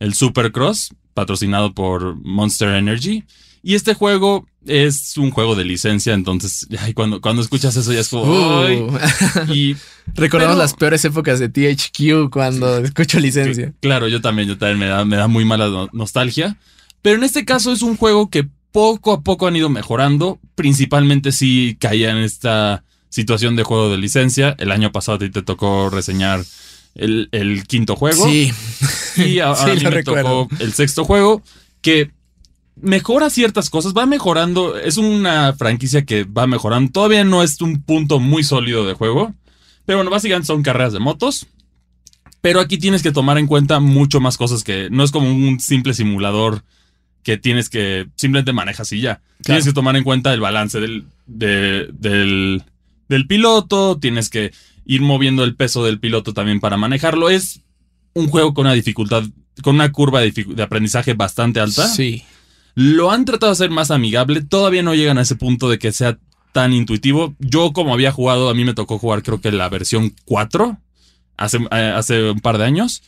[0.00, 3.24] el Supercross patrocinado por Monster Energy.
[3.66, 8.10] Y este juego es un juego de licencia, entonces cuando, cuando escuchas eso ya es
[8.10, 8.60] como...
[8.60, 8.98] Uh.
[9.52, 9.74] y,
[10.14, 13.72] Recordamos las peores épocas de THQ cuando escucho licencia.
[13.80, 16.58] claro, yo también, yo también me da, me da muy mala nostalgia.
[17.00, 20.38] Pero en este caso es un juego que poco a poco han ido mejorando.
[20.54, 24.54] Principalmente si caía en esta situación de juego de licencia.
[24.58, 26.44] El año pasado a ti te tocó reseñar
[26.94, 28.26] el, quinto juego.
[28.26, 28.52] Sí.
[29.16, 31.42] Y ahora me tocó el sexto juego,
[31.80, 32.10] que
[32.76, 34.76] mejora ciertas cosas, va mejorando.
[34.76, 36.90] Es una franquicia que va mejorando.
[36.90, 39.34] Todavía no es un punto muy sólido de juego.
[39.86, 41.46] Pero bueno, básicamente son carreras de motos.
[42.40, 45.60] Pero aquí tienes que tomar en cuenta mucho más cosas que no es como un
[45.60, 46.62] simple simulador
[47.22, 49.22] que tienes que simplemente manejas y ya.
[49.42, 52.62] Tienes que tomar en cuenta el balance del, del,
[53.08, 54.52] del piloto, tienes que
[54.84, 57.30] ir moviendo el peso del piloto también para manejarlo.
[57.30, 57.62] Es
[58.12, 59.24] un juego con una dificultad,
[59.62, 61.86] con una curva de, aprendizaje bastante alta.
[61.88, 62.22] Sí.
[62.74, 64.42] Lo han tratado de hacer más amigable.
[64.42, 66.18] Todavía no llegan a ese punto de que sea
[66.52, 67.34] tan intuitivo.
[67.38, 70.78] Yo, como había jugado, a mí me tocó jugar, creo que la versión 4
[71.36, 73.02] hace, eh, hace un par de años.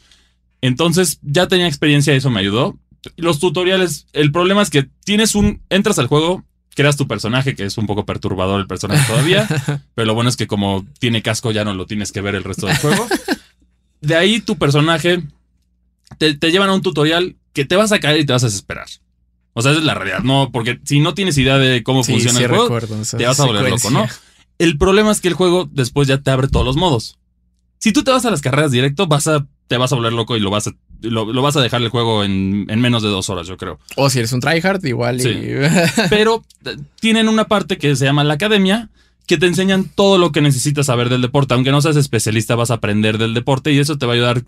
[0.61, 2.79] Entonces ya tenía experiencia y eso me ayudó.
[3.17, 5.63] Los tutoriales, el problema es que tienes un.
[5.71, 9.49] Entras al juego, creas tu personaje, que es un poco perturbador el personaje todavía,
[9.95, 12.45] pero lo bueno es que como tiene casco ya no lo tienes que ver el
[12.45, 13.07] resto del juego.
[14.01, 15.23] De ahí tu personaje
[16.19, 18.87] te, llevan a un tutorial que te vas a caer y te vas a desesperar.
[19.59, 20.51] O sea, esa es la realidad, ¿no?
[20.53, 22.69] Porque si no tienes idea de cómo funciona el juego,
[23.17, 24.07] te vas a volver loco, ¿no?
[24.59, 27.17] El problema es que el juego después ya te abre todos los modos.
[27.79, 30.37] Si tú te vas a las carreras directo, vas a, te vas a volver loco
[30.37, 33.47] y lo vas a lo, vas a dejar el juego en, menos de dos horas,
[33.47, 33.79] yo creo.
[33.97, 35.23] O si eres un tryhard, igual.
[36.11, 38.91] Pero eh, tienen una parte que se llama la academia,
[39.27, 41.55] que te enseñan todo lo que necesitas saber del deporte.
[41.55, 44.43] Aunque no seas especialista, vas a aprender del deporte y eso te va a ayudar,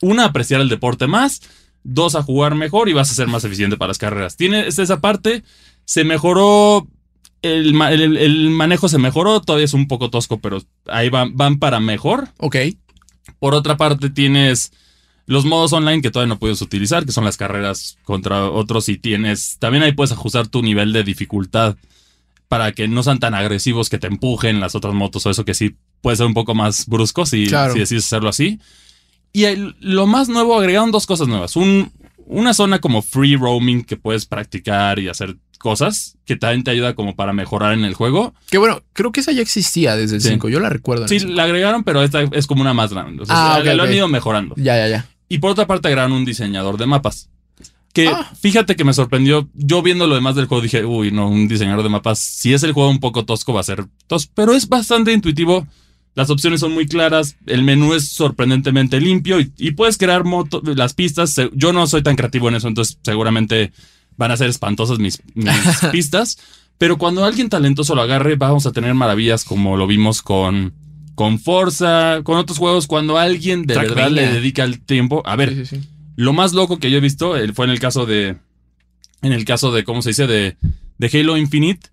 [0.00, 1.40] una, a apreciar el deporte más,
[1.84, 4.36] dos, a jugar mejor y vas a ser más eficiente para las carreras.
[4.36, 5.42] Tienes esa parte,
[5.84, 6.86] se mejoró.
[7.42, 12.28] El, manejo se mejoró, todavía es un poco tosco, pero ahí van, van para mejor.
[12.38, 12.56] Ok.
[13.40, 14.72] Por otra parte, tienes
[15.26, 18.98] los modos online que todavía no puedes utilizar, que son las carreras contra otros y
[18.98, 21.76] tienes, también ahí puedes ajustar tu nivel de dificultad
[22.48, 25.54] para que no sean tan agresivos que te empujen las otras motos o eso que
[25.54, 28.60] sí puede ser un poco más brusco si, si decides hacerlo así.
[29.32, 29.44] Y
[29.80, 31.56] lo más nuevo, agregaron dos cosas nuevas.
[31.56, 31.90] Un,
[32.26, 36.94] una zona como free roaming que puedes practicar y hacer cosas que también te ayuda
[36.94, 38.34] como para mejorar en el juego.
[38.50, 40.28] Que bueno, creo que esa ya existía desde el Sí.
[40.30, 40.48] 5.
[40.48, 41.06] Yo la recuerdo.
[41.08, 43.22] Sí, la agregaron, pero esta es como una más grande.
[43.22, 44.54] O sea, Ah, lo han ido mejorando.
[44.58, 45.06] Ya, ya, ya.
[45.28, 47.30] Y por otra parte agregaron un diseñador de mapas.
[47.94, 48.30] Que Ah.
[48.40, 49.48] fíjate que me sorprendió.
[49.54, 52.18] Yo viendo lo demás del juego dije, uy, no, un diseñador de mapas.
[52.18, 54.32] Si es el juego un poco tosco, va a ser tosco.
[54.34, 55.66] Pero es bastante intuitivo.
[56.14, 57.36] Las opciones son muy claras.
[57.46, 61.34] El menú es sorprendentemente limpio y, y puedes crear moto- las pistas.
[61.54, 63.72] Yo no soy tan creativo en eso, entonces seguramente
[64.18, 65.48] van a ser espantosas mis, mis
[65.92, 66.38] pistas.
[66.78, 70.74] Pero cuando alguien talentoso lo agarre, vamos a tener maravillas como lo vimos con,
[71.14, 72.86] con Forza, con otros juegos.
[72.86, 75.22] Cuando alguien de verdad le dedica el tiempo.
[75.24, 75.88] A ver, Sí, sí, sí.
[76.16, 78.36] lo más loco que yo he visto eh, fue en el caso de.
[79.22, 80.26] En el caso de, ¿cómo se dice?
[80.26, 80.56] De,
[80.98, 81.88] de Halo Infinite.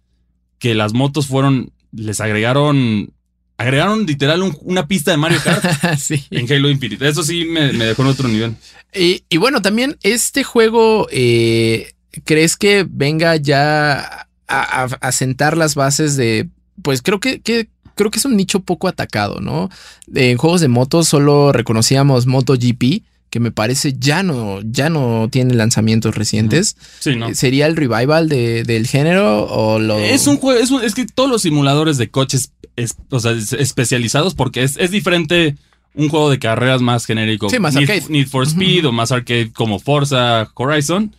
[0.58, 1.72] Que las motos fueron.
[1.94, 3.12] Les agregaron.
[3.60, 5.64] Agregaron literal un- una pista de Mario Kart
[6.00, 6.24] sí.
[6.32, 7.08] en Halo Infinite.
[7.08, 8.56] Eso sí me, me dejó en otro nivel.
[8.94, 11.92] Y, y bueno, también este juego, eh,
[12.24, 16.48] ¿crees que venga ya a, a- a sentar las bases de,
[16.82, 19.70] pues creo que, que- creo que es un nicho poco atacado, ¿no?
[20.16, 25.54] En juegos de motos solo reconocíamos MotoGP, que me parece ya no, ya no tiene
[25.54, 26.76] lanzamientos recientes.
[27.00, 27.34] Sí, ¿no?
[27.36, 30.00] ¿Sería el revival de- del género o lo...?
[30.00, 33.32] Es un juego, es, un- es que todos los simuladores de coches es- o sea,
[33.32, 35.56] es- especializados, porque es, es diferente
[35.94, 37.50] un juego de carreras más genérico.
[37.50, 38.10] Sí, más Need, arcade.
[38.12, 41.16] Need for Speed o más arcade como Forza Horizon.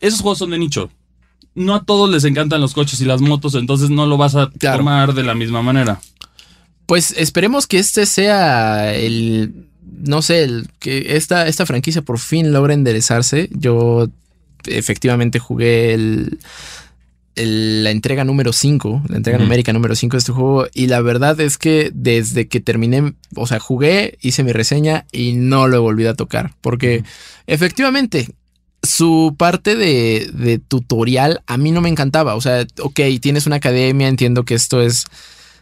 [0.00, 0.90] Esos juegos son de nicho.
[1.54, 4.50] No a todos les encantan los coches y las motos, entonces no lo vas a
[4.58, 4.78] Claro.
[4.78, 6.00] tomar de la misma manera.
[6.86, 9.66] Pues esperemos que este sea el,
[10.04, 13.48] no sé, el, que esta, esta franquicia por fin logre enderezarse.
[13.52, 14.08] Yo
[14.66, 16.38] efectivamente jugué el,
[17.34, 21.00] el- la entrega número 5, la entrega numérica número 5 de este juego y la
[21.02, 25.76] verdad es que desde que terminé, o sea, jugué, hice mi reseña y no lo
[25.76, 27.04] he volvido a tocar porque
[27.46, 28.28] efectivamente
[28.82, 32.34] su parte de, de tutorial a mí no me encantaba.
[32.36, 35.06] O sea, ok, tienes una academia, entiendo que esto es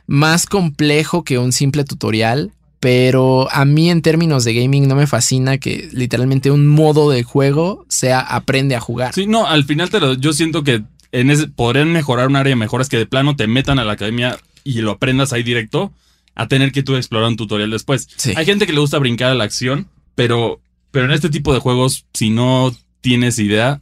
[0.07, 2.53] más complejo que un simple tutorial,
[2.85, 7.23] pero a mí en términos de gaming no me fascina que literalmente un modo de
[7.23, 9.15] juego sea aprende a jugar.
[9.15, 12.51] Sí, no, al final te lo, yo siento que en ese podrían mejorar un área
[12.51, 15.95] de mejoras que de plano te metan a la academia y lo aprendas ahí directo
[16.35, 18.07] a tener que tú explorar un tutorial después.
[18.17, 18.35] Sí.
[18.37, 21.61] Hay gente que le gusta brincar a la acción, pero, pero en este tipo de
[21.61, 23.81] juegos, si no tienes idea,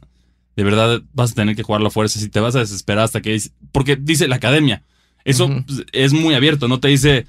[0.55, 2.21] de verdad vas a tener que jugarlo a fuerza.
[2.21, 3.37] Si te vas a desesperar hasta que
[3.73, 4.81] porque dice la academia.
[5.25, 7.27] Eso pues, es muy abierto, no te dice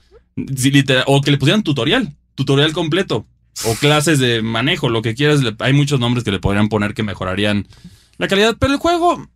[0.56, 3.26] si literal- o que le pusieran tutorial, tutorial completo
[3.66, 5.40] o clases de manejo, lo que quieras.
[5.60, 7.66] Hay muchos nombres que le podrían poner que mejorarían
[8.18, 9.26] la calidad, pero el juego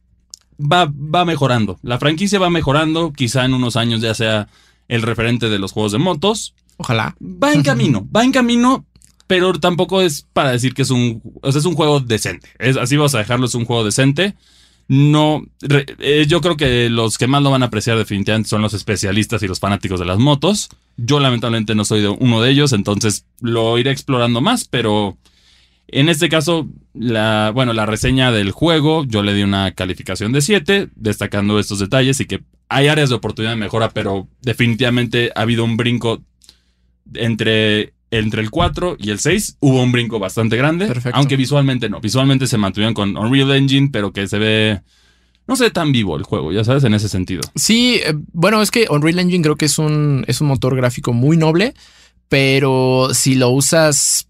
[0.61, 1.79] va, va mejorando.
[1.83, 4.49] La franquicia va mejorando, quizá en unos años ya sea
[4.89, 6.55] el referente de los juegos de motos.
[6.77, 7.17] Ojalá.
[7.21, 8.87] Va en camino, va en camino,
[9.27, 12.49] pero tampoco es para decir que es un, o sea, es un juego decente.
[12.59, 14.35] Es, así vas a dejarlo, es un juego decente.
[14.88, 15.44] No,
[15.98, 19.42] eh, yo creo que los que más lo van a apreciar definitivamente son los especialistas
[19.42, 20.70] y los fanáticos de las motos.
[20.96, 25.18] Yo lamentablemente no soy uno de ellos, entonces lo iré explorando más, pero
[25.88, 30.42] en este caso, la, bueno, la reseña del juego, yo le di una calificación de
[30.42, 35.42] 7, destacando estos detalles y que hay áreas de oportunidad de mejora, pero definitivamente ha
[35.42, 36.22] habido un brinco
[37.14, 39.57] entre, entre el 4 y el 6.
[39.61, 41.16] Hubo un brinco bastante grande, Perfecto.
[41.18, 42.01] aunque visualmente no.
[42.01, 44.81] Visualmente se mantuvieron con Unreal Engine, pero que se ve,
[45.47, 47.42] no se ve tan vivo el juego, ya sabes, en ese sentido.
[47.55, 51.12] Sí, eh, bueno, es que Unreal Engine creo que es un, es un motor gráfico
[51.12, 51.75] muy noble,
[52.29, 54.28] pero si lo usas,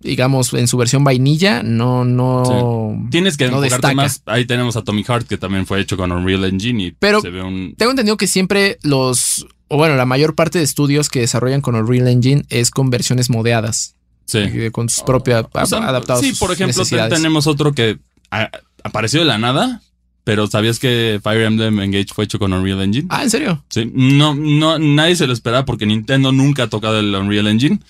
[0.00, 3.06] digamos, en su versión vainilla, no, no.
[3.10, 4.22] Tienes que No enfocarte más.
[4.26, 7.42] Ahí tenemos Atomic Heart, que también fue hecho con Unreal Engine y Pero- se ve
[7.42, 7.74] un...
[7.76, 11.74] Tengo entendido que siempre los, o bueno, la mayor parte de estudios que desarrollan con
[11.74, 14.40] Unreal Engine es con versiones modeadas, Sí.
[14.72, 16.24] con sus propias O sea, adaptados.
[16.24, 17.98] Sí, por ejemplo, tenemos otro que
[18.30, 18.50] a-
[18.84, 19.82] apareció de la nada,
[20.24, 23.06] pero ¿sabías que Fire Emblem Engage fue hecho con Unreal Engine?
[23.10, 23.64] Ah, ¿en serio?
[23.70, 27.80] Sí, no, no, nadie se lo esperaba porque Nintendo nunca ha tocado el Unreal Engine.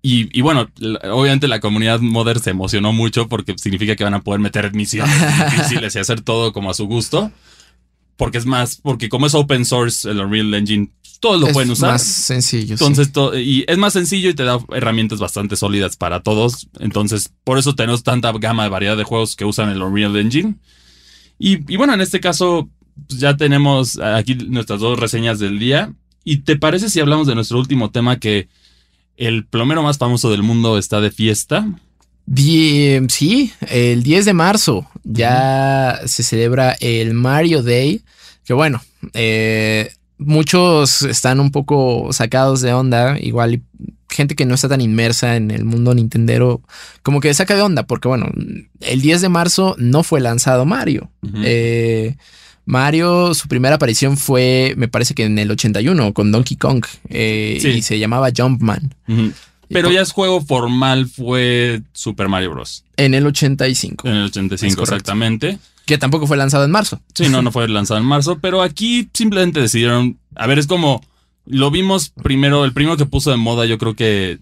[0.00, 0.68] Y, y bueno,
[1.10, 5.14] obviamente la comunidad modder se emocionó mucho porque significa que van a poder meter misiones
[5.52, 7.32] difíciles y hacer todo como a su gusto.
[8.16, 11.70] Porque es más, porque como es open source el Unreal Engine, todos lo es pueden
[11.70, 11.92] usar.
[11.92, 12.72] más sencillo.
[12.74, 16.68] Entonces, to- y es más sencillo y te da herramientas bastante sólidas para todos.
[16.80, 20.54] Entonces, por eso tenemos tanta gama de variedad de juegos que usan el Unreal Engine.
[21.38, 22.68] Y, y bueno, en este caso,
[23.06, 25.92] pues, ya tenemos aquí nuestras dos reseñas del día.
[26.24, 28.48] ¿Y te parece si hablamos de nuestro último tema que
[29.18, 31.68] el plomero más famoso del mundo está de fiesta?
[32.26, 38.02] Die- sí, el 10 de marzo ya se celebra el Mario Day,
[38.44, 38.82] que bueno,
[39.14, 43.62] eh, muchos están un poco sacados de onda, igual
[44.10, 46.62] gente que no está tan inmersa en el mundo Nintendero,
[47.02, 48.26] como que saca de onda, porque bueno,
[48.80, 51.10] el 10 de marzo no fue lanzado Mario.
[51.44, 52.16] Eh,
[52.68, 57.58] Mario, su primera aparición fue, me parece que en el 81, con Donkey Kong, eh,
[57.62, 57.68] Sí.
[57.68, 58.94] y se llamaba Jumpman.
[59.70, 62.84] Pero ya es juego formal, fue Super Mario Bros.
[62.96, 64.94] En el 85, En el 85, Es correcto.
[64.94, 65.58] exactamente.
[65.86, 67.00] que tampoco fue lanzado en marzo.
[67.14, 70.18] Sí, no, no fue lanzado en marzo, pero aquí simplemente decidieron.
[70.36, 71.02] A ver, es como.
[71.46, 74.36] Lo vimos primero, el primero que puso de moda, yo creo que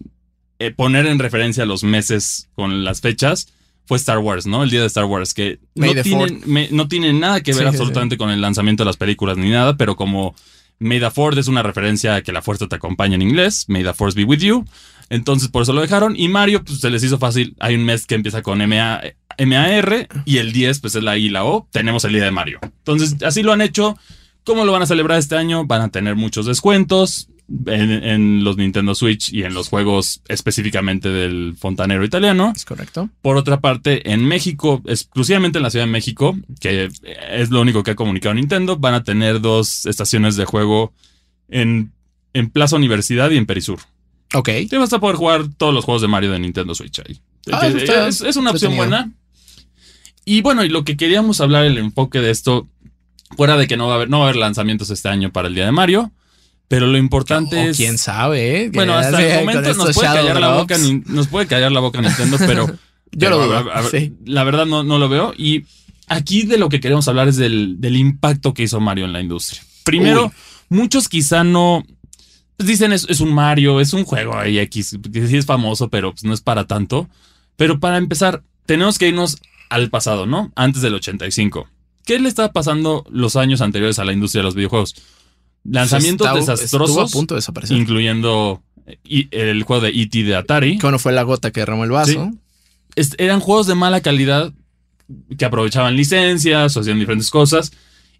[0.59, 3.47] eh, poner en referencia los meses con las fechas
[3.87, 4.63] fue Star Wars, ¿no?
[4.63, 7.59] El día de Star Wars, que no the tiene, me- no tiene nada que ver
[7.63, 10.35] Sí, sí, absolutamente con el lanzamiento de las películas ni nada, pero como
[10.79, 13.83] May the Force es una referencia a que la fuerza te acompaña en inglés, May
[13.83, 14.63] the Force be with you.
[15.09, 16.15] Entonces por eso lo dejaron.
[16.15, 17.55] Y Mario, pues se les hizo fácil.
[17.59, 19.01] Hay un mes que empieza con MA,
[19.45, 21.67] MAR y el 10, pues es la I y la O.
[21.71, 22.59] Tenemos el día de Mario.
[22.61, 23.97] Entonces así lo han hecho.
[24.43, 25.65] ¿Cómo lo van a celebrar este año?
[25.65, 27.29] Van a tener muchos descuentos
[27.65, 32.53] en, en los Nintendo Switch y en los juegos específicamente del fontanero italiano.
[32.55, 33.09] Es correcto.
[33.21, 36.89] Por otra parte, en México, exclusivamente en la Ciudad de México, que
[37.31, 40.93] es lo único que ha comunicado Nintendo, van a tener dos estaciones de juego
[41.47, 41.91] en,
[42.33, 43.79] en Plaza Universidad y en Perisur.
[44.33, 44.49] Ok.
[44.69, 47.19] Te vas a poder jugar todos los juegos de Mario de Nintendo Switch ahí.
[47.51, 49.11] Ah, eso está es, es una opción buena.
[50.25, 52.67] Y bueno, y lo que queríamos hablar, el enfoque de esto,
[53.37, 55.47] fuera de que no va a haber, no va a haber lanzamientos este año para
[55.47, 56.11] el día de Mario,
[56.67, 57.77] pero lo importante es.
[57.77, 58.71] quién sabe, ¿eh?
[58.73, 62.37] Bueno, hasta el momento nos puede, callar la boca, nos puede callar la boca Nintendo,
[62.39, 62.67] pero.
[63.11, 64.13] Yo lo dudo, a sí.
[64.25, 65.33] La verdad no, no lo veo.
[65.37, 65.63] Y
[66.07, 69.21] aquí de lo que queremos hablar es del, del impacto que hizo Mario en la
[69.21, 69.61] industria.
[69.83, 70.31] Primero, Uy.
[70.69, 71.85] muchos quizá no.
[72.57, 75.89] pues dicen es, es un Mario, es un juego ahí X, que sí es famoso,
[75.89, 77.07] pero pues no es para tanto.
[77.55, 79.37] Pero para empezar, tenemos que irnos
[79.69, 80.51] al pasado, ¿no?
[80.55, 81.67] Antes del 85.
[82.05, 84.95] ¿Qué le estaba pasando los años anteriores a la industria de los videojuegos?
[85.69, 87.77] Lanzamientos desastrosos Estuvo a punto de desaparecer.
[87.77, 90.23] incluyendo eh, el juego de E.T.
[90.23, 90.77] de Atari.
[90.77, 92.31] Que bueno, fue la gota que derramó el vaso.
[93.17, 94.53] Eran juegos de mala calidad
[95.37, 97.71] que aprovechaban licencias o hacían diferentes cosas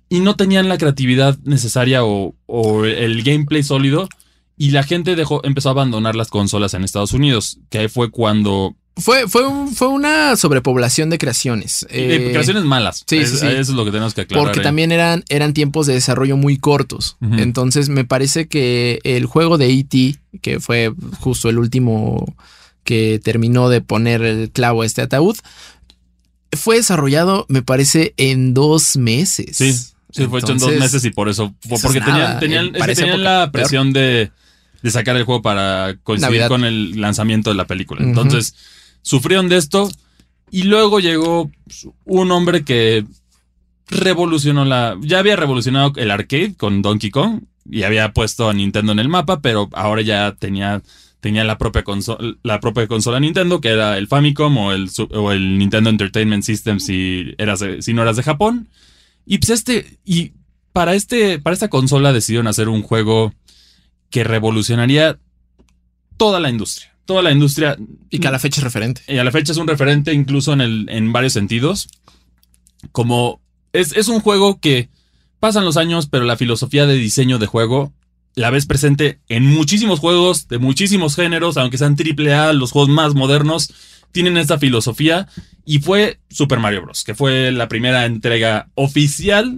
[0.10, 4.08] y no tenían la creatividad necesaria o, o el gameplay sólido
[4.58, 8.10] y la gente dejó, empezó a abandonar las consolas en Estados Unidos, que ahí fue
[8.10, 8.76] cuando...
[9.00, 11.86] Fue, fue, un- fue una sobrepoblación de creaciones.
[11.90, 13.04] Eh, creaciones malas.
[13.08, 13.46] sí, Es- sí.
[13.46, 14.46] Eso es lo que tenemos que aclarar.
[14.48, 14.64] porque ¿eh?
[14.64, 17.18] también eran, eran tiempos de desarrollo muy cortos.
[17.22, 22.36] Entonces me parece que el juego de E.T., que fue justo el último
[22.84, 25.36] que terminó de poner el clavo a este ataúd,
[26.54, 29.58] fue desarrollado, me parece, en dos meses.
[29.58, 32.40] Sí, sí, fue hecho en dos meses y por eso, eso es porque tenían, nada,
[32.40, 32.72] tenían,
[33.24, 34.32] la presión de,
[34.82, 36.48] de sacar el juego para coincidir Navidad.
[36.48, 38.02] con el lanzamiento de la película.
[38.04, 38.56] Entonces,
[39.08, 39.90] sufrieron de esto
[40.52, 43.06] y luego llegó pues, un hombre que
[43.88, 44.98] revolucionó la...
[45.02, 49.08] Ya había revolucionado el arcade con Donkey Kong y había puesto a Nintendo en el
[49.08, 50.82] mapa, pero ahora ya tenía...
[51.20, 55.90] Tenía la propia, consola, la propia consola Nintendo, que era el Famicom o el, Nintendo
[55.90, 58.70] Entertainment System si, eras si no eras de Japón.
[59.26, 60.34] Y pues este, y
[60.74, 63.34] para este, para esta consola decidieron hacer un juego
[64.12, 65.20] que revolucionaría
[66.18, 66.97] toda la industria.
[67.08, 67.76] Toda la industria.
[68.12, 69.02] Y que a la fecha es referente.
[69.08, 71.90] Y a la fecha es un referente incluso en, el, en varios sentidos.
[72.92, 73.42] Como
[73.74, 74.90] es, es un juego que
[75.40, 77.94] pasan los años, pero la filosofía de diseño de juego
[78.38, 83.16] la ves presente en muchísimos juegos de muchísimos géneros, aunque sean AAA, los juegos más
[83.16, 83.74] modernos
[84.12, 85.28] tienen esta filosofía
[85.66, 89.58] y fue Super Mario Bros., que fue la primera entrega oficial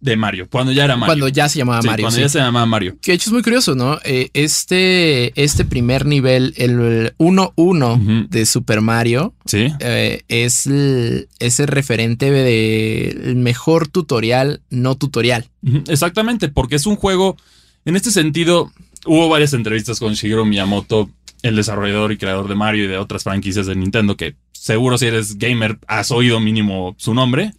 [0.00, 1.10] de Mario, cuando ya era Mario.
[1.10, 2.04] Cuando ya se llamaba Sí, Mario.
[2.04, 2.22] cuando sí.
[2.22, 2.96] ya se llamaba Mario.
[3.02, 3.98] Que de hecho es muy curioso, ¿no?
[4.04, 8.26] Eh, este, este primer nivel, el 1-1 Ujú.
[8.30, 9.68] de Super Mario, Sí.
[9.80, 15.46] eh, es, el, es el referente del mejor tutorial no tutorial.
[15.88, 17.36] Exactamente, porque es un juego.
[17.84, 18.72] En este sentido,
[19.06, 21.10] hubo varias entrevistas con Shigeru Miyamoto,
[21.42, 25.06] el desarrollador y creador de Mario y de otras franquicias de Nintendo, que seguro si
[25.06, 27.52] eres gamer has oído mínimo su nombre.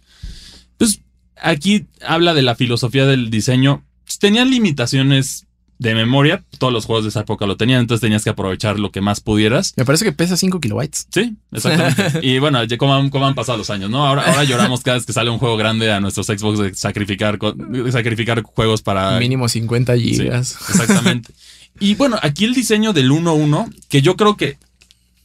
[0.72, 1.00] Entonces,
[1.42, 3.82] aquí habla de la filosofía del diseño.
[4.04, 5.46] Pues, Tenían limitaciones
[5.78, 8.92] de memoria, todos los juegos de esa época lo tenían, entonces tenías que aprovechar lo
[8.92, 9.72] que más pudieras.
[9.76, 11.08] Me parece que pesa 5 kilobytes.
[11.12, 12.20] Sí, exactamente.
[12.22, 14.06] y bueno, como han, cómo han pasado los años, ¿no?
[14.06, 17.36] Ahora, ahora lloramos cada vez que sale un juego grande a nuestros Xbox de sacrificar,
[17.38, 19.18] de sacrificar juegos para...
[19.18, 20.56] Mínimo 50 Sí, gigas.
[20.68, 21.32] exactamente.
[21.80, 24.58] y bueno, aquí el diseño del 1-1, que yo creo que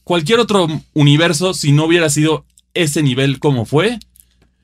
[0.02, 4.00] cualquier otro universo, si no hubiera sido ese nivel como fue,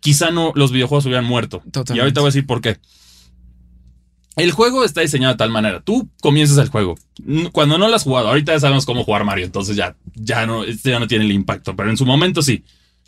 [0.05, 1.63] quizá no los videojuegos hubieran muerto.
[1.65, 1.97] Totalmente.
[1.97, 2.77] Y ahorita voy a decir por qué.
[4.37, 5.81] El juego está diseñado de tal manera.
[5.81, 6.97] Tú comienzas el juego.
[7.53, 10.63] Cuando no lo has jugado, ahorita ya sabemos cómo jugar Mario, entonces ya, ya no,
[10.65, 11.75] este ya no tiene el impacto.
[11.75, 12.65] Pero en su momento sí.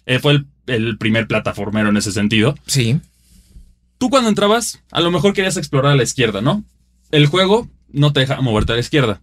[0.07, 2.55] Eh, fue el, el primer plataformero en ese sentido.
[2.67, 2.99] Sí.
[3.99, 6.65] Tú cuando entrabas, a lo mejor querías explorar a la izquierda, ¿no?
[7.11, 9.21] El juego no te deja moverte a la izquierda.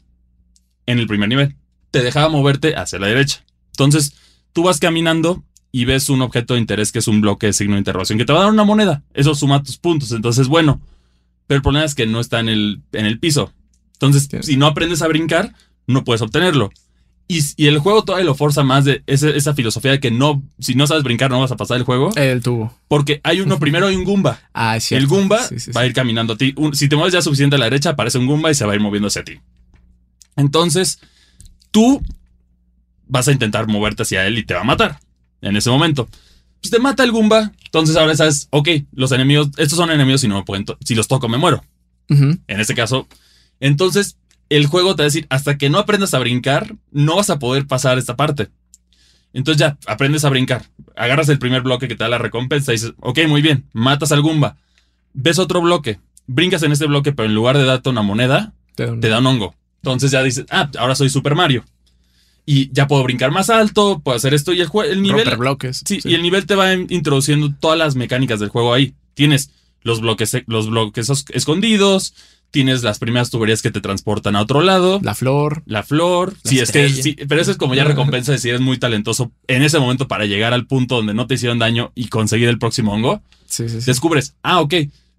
[0.85, 1.55] En el primer nivel.
[1.89, 3.43] te dejaba moverte hacia la derecha.
[3.71, 4.13] Entonces,
[4.51, 5.43] tú vas caminando
[5.75, 8.25] y ves un objeto de interés que es un bloque de signo de interrogación que
[8.25, 9.01] te va a dar una moneda.
[9.15, 10.11] Eso suma tus puntos.
[10.11, 10.79] Entonces, bueno.
[11.47, 13.51] Pero el problema es que no está en el, en el piso.
[13.93, 15.53] Entonces, si no aprendes a brincar,
[15.87, 16.71] no puedes obtenerlo.
[17.27, 20.43] Y, y, el juego todavía lo forza más de ese, esa filosofía de que no,
[20.59, 22.11] si no sabes brincar, no vas a pasar el juego.
[22.15, 22.71] El tubo.
[22.87, 24.39] Porque hay uno, primero hay un Goomba.
[24.53, 24.93] Ah, sí.
[24.93, 26.53] El Goomba sí, sí, va a ir caminando a ti.
[26.55, 28.73] Un, si te mueves ya suficiente a la derecha, aparece un Goomba y se va
[28.73, 29.39] a ir moviendo hacia ti.
[30.35, 30.99] Entonces,
[31.71, 31.99] tú
[33.07, 34.99] vas a intentar moverte hacia él y te va a matar
[35.43, 36.07] en ese momento.
[36.61, 37.51] Pues te mata el Goomba.
[37.65, 41.07] Entonces ahora sabes, ok, los enemigos, estos son enemigos y no me pueden, si los
[41.07, 41.63] toco me muero.
[42.09, 42.39] Uh -huh.
[42.47, 43.07] En este caso.
[43.59, 44.17] Entonces,
[44.49, 47.39] el juego te va a decir, hasta que no aprendas a brincar, no vas a
[47.39, 48.49] poder pasar esta parte.
[49.33, 50.65] Entonces ya, aprendes a brincar.
[50.95, 54.11] Agarras el primer bloque que te da la recompensa y dices, ok, muy bien, matas
[54.11, 54.57] al Goomba.
[55.13, 58.85] Ves otro bloque, brincas en este bloque, pero en lugar de darte una moneda, te
[58.85, 59.55] da un, te da un hongo.
[59.81, 61.65] Entonces ya dices, ah, ahora soy Super Mario.
[62.45, 65.21] Y ya puedo brincar más alto, puedo hacer esto y el, el nivel...
[65.21, 65.81] Romper bloques.
[65.85, 68.93] Sí, sí, y el nivel te va introduciendo todas las mecánicas del juego ahí.
[69.13, 72.13] Tienes los bloques, los bloques escondidos,
[72.51, 74.99] tienes las primeras tuberías que te transportan a otro lado.
[75.01, 75.63] La flor.
[75.65, 76.33] La flor.
[76.43, 78.77] La sí, es que, sí, pero eso es como ya recompensa de si eres muy
[78.77, 82.49] talentoso en ese momento para llegar al punto donde no te hicieron daño y conseguir
[82.49, 83.23] el próximo hongo.
[83.47, 83.85] Sí, sí, sí.
[83.85, 84.75] Descubres, ah, ok.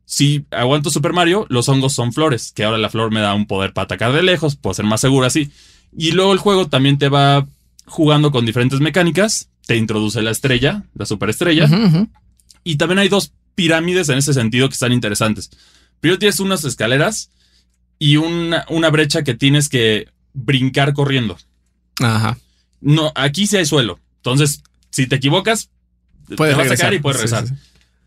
[0.07, 3.47] Si aguanto Super Mario, los hongos son flores, que ahora la flor me da un
[3.47, 5.51] poder para atacar de lejos, puedo ser más seguro así.
[5.97, 7.47] Y luego el juego también te va
[7.87, 9.49] jugando con diferentes mecánicas.
[9.67, 11.65] Te introduce la estrella, la superestrella.
[11.65, 12.09] Uh -huh.
[12.65, 15.51] Y también hay dos pirámides en ese sentido que están interesantes.
[16.01, 17.31] Primero tienes unas escaleras
[17.99, 21.39] y una, una brecha que tienes que brincar corriendo.
[22.01, 22.39] Ajá.
[22.81, 24.01] No, aquí sí hay suelo.
[24.17, 25.71] Entonces, si te equivocas,
[26.37, 27.47] puedes te vas a sacar y puedes regresar.
[27.47, 27.61] sí, sí.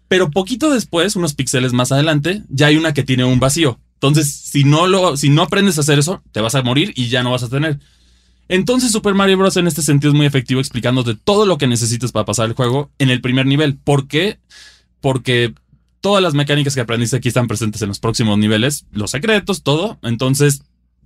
[0.07, 3.79] Pero poquito después, unos píxeles más adelante, ya hay una que tiene un vacío.
[3.97, 7.07] Entonces, si no, lo, si no aprendes a hacer eso, te vas a morir y
[7.07, 7.79] ya no vas a tener.
[8.47, 9.57] Entonces, Super Mario Bros.
[9.57, 12.91] en este sentido es muy efectivo explicándote todo lo que necesitas para pasar el juego
[12.99, 13.75] en el primer nivel.
[13.75, 14.37] ¿Por qué?
[15.01, 15.53] Porque
[15.99, 19.97] todas las mecánicas que aprendiste aquí están presentes en los próximos niveles, los secretos, todo.
[20.03, 20.61] Entonces,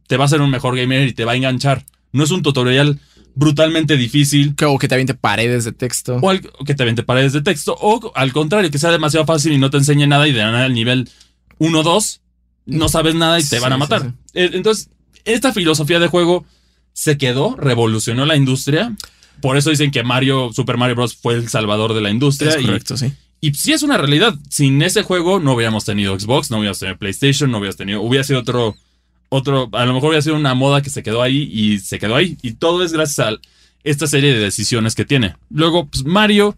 [0.07, 1.85] te va a hacer un mejor gamer y te va a enganchar.
[2.11, 2.99] No es un tutorial
[3.35, 4.53] brutalmente difícil.
[4.67, 6.17] O que te aviente paredes de texto.
[6.21, 7.75] O, al, o que te aviente paredes de texto.
[7.79, 10.65] O al contrario, que sea demasiado fácil y no te enseñe nada y de nada
[10.65, 11.09] al nivel
[11.57, 12.21] 1 2
[12.71, 14.01] no sabes nada y te Sí, van a matar.
[14.01, 14.07] sí.
[14.33, 14.89] Eh, Entonces,
[15.25, 16.45] esta filosofía de juego
[16.93, 18.95] se quedó, revolucionó la industria.
[19.41, 21.15] Por eso dicen que Mario, Super Mario Bros.
[21.15, 22.51] fue el salvador de la industria.
[22.51, 23.13] Es y- correcto, sí.
[23.39, 24.35] y sí es una realidad.
[24.49, 28.01] Sin ese juego no hubiéramos tenido Xbox, no hubiéramos tenido PlayStation, no hubiéramos tenido.
[28.01, 28.75] Hubiera sido otro.
[29.29, 29.69] Otro.
[29.71, 32.37] A lo mejor hubiera sido una moda que se quedó ahí y se quedó ahí.
[32.41, 33.31] Y todo es gracias a
[33.83, 35.35] esta serie de decisiones que tiene.
[35.49, 36.57] Luego, pues Mario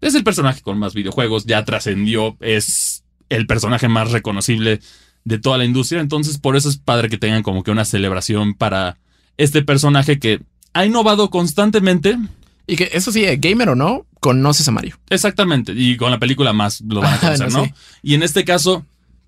[0.00, 4.80] es el personaje con más videojuegos, ya trascendió, es el personaje más reconocible
[5.24, 6.00] de toda la industria.
[6.00, 8.98] Entonces, por eso es padre que tengan como que una celebración para
[9.36, 10.40] este personaje que
[10.72, 12.18] ha innovado constantemente.
[12.66, 14.98] Y que eso sí, eh, gamer o no, conoces a Mario.
[15.10, 15.72] Exactamente.
[15.76, 17.64] Y con la película más lo van a conocer, Bueno, ¿no?
[17.66, 17.72] sí.
[18.02, 18.86] Y en este caso,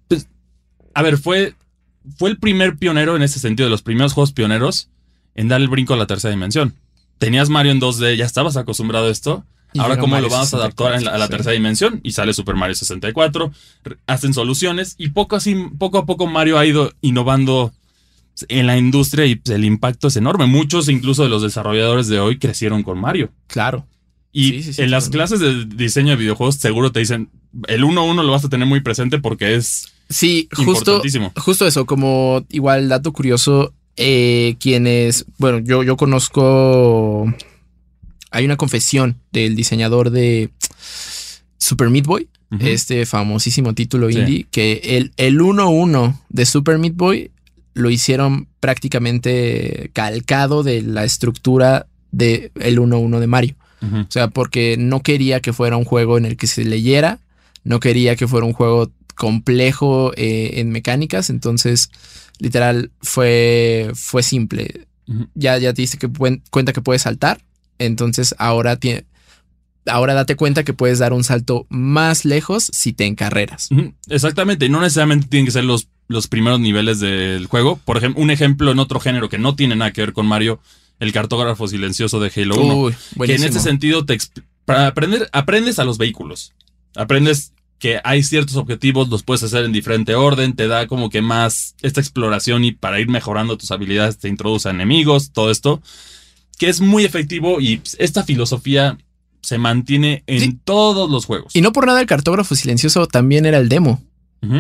[0.09, 0.29] pues,
[0.95, 1.55] a ver, fue,
[2.17, 4.89] fue el primer pionero en ese sentido, de los primeros juegos pioneros
[5.35, 6.75] en dar el brinco a la tercera dimensión.
[7.19, 9.45] Tenías Mario en 2D, ya estabas acostumbrado a esto.
[9.77, 11.31] Y Ahora, ¿cómo Mario lo vamos a adaptar la- a la 64, sí.
[11.37, 12.01] tercera dimensión?
[12.03, 13.53] Y sale Super Mario 64,
[13.85, 17.73] re- hacen soluciones y poco, así, poco a poco Mario ha ido innovando
[18.49, 20.47] en la industria y el impacto es enorme.
[20.47, 23.31] Muchos, incluso de los desarrolladores de hoy, crecieron con Mario.
[23.47, 23.87] Claro.
[24.33, 27.31] Y Sí, sí, sí, en las clases de diseño de videojuegos seguro te dicen,
[27.69, 31.03] el 1-1 lo vas a tener muy presente porque es Sí, justo,
[31.37, 37.33] justo eso, como igual dato curioso, eh, quienes, bueno, yo, yo conozco,
[38.37, 40.51] hay una confesión del diseñador de
[41.59, 42.29] Super Meat Boy,
[42.61, 44.19] este famosísimo título Sí.
[44.19, 47.31] indie, que el, el 1-1 de Super Meat Boy
[47.75, 53.55] lo hicieron prácticamente calcado de la estructura del el 1-1 de Mario.
[53.83, 57.21] O sea, porque no quería que fuera un juego en el que se leyera,
[57.65, 61.91] no quería que fuera un juego complejo eh, en mecánicas, entonces
[62.39, 64.87] literal fue, fue simple.
[65.35, 66.09] Ya, ya te diste que
[66.51, 67.41] cuenta que puedes saltar,
[67.79, 69.05] entonces ahora tiene...
[69.89, 73.69] Ahora date cuenta que puedes dar un salto más lejos si te encarreras.
[74.09, 77.79] Exactamente, y no necesariamente tienen que ser los, los primeros niveles del juego.
[77.85, 80.59] Por ejemplo, un ejemplo en otro género que no tiene nada que ver con Mario,
[80.99, 82.77] el cartógrafo silencioso de Halo 1.
[82.77, 82.95] Uy,
[83.27, 84.19] que en este sentido te
[84.65, 86.53] para aprender, aprendes a los vehículos.
[86.97, 91.23] Aprendes que hay ciertos objetivos, los puedes hacer en diferente orden, te da como que
[91.23, 95.83] más esta exploración y para ir mejorando tus habilidades te introduce a enemigos, todo esto,
[96.59, 98.97] que es muy efectivo y esta filosofía
[99.43, 100.59] se mantiene en Sí.
[100.65, 101.55] todos los juegos.
[101.55, 104.03] Y no por nada el cartógrafo silencioso también era el demo.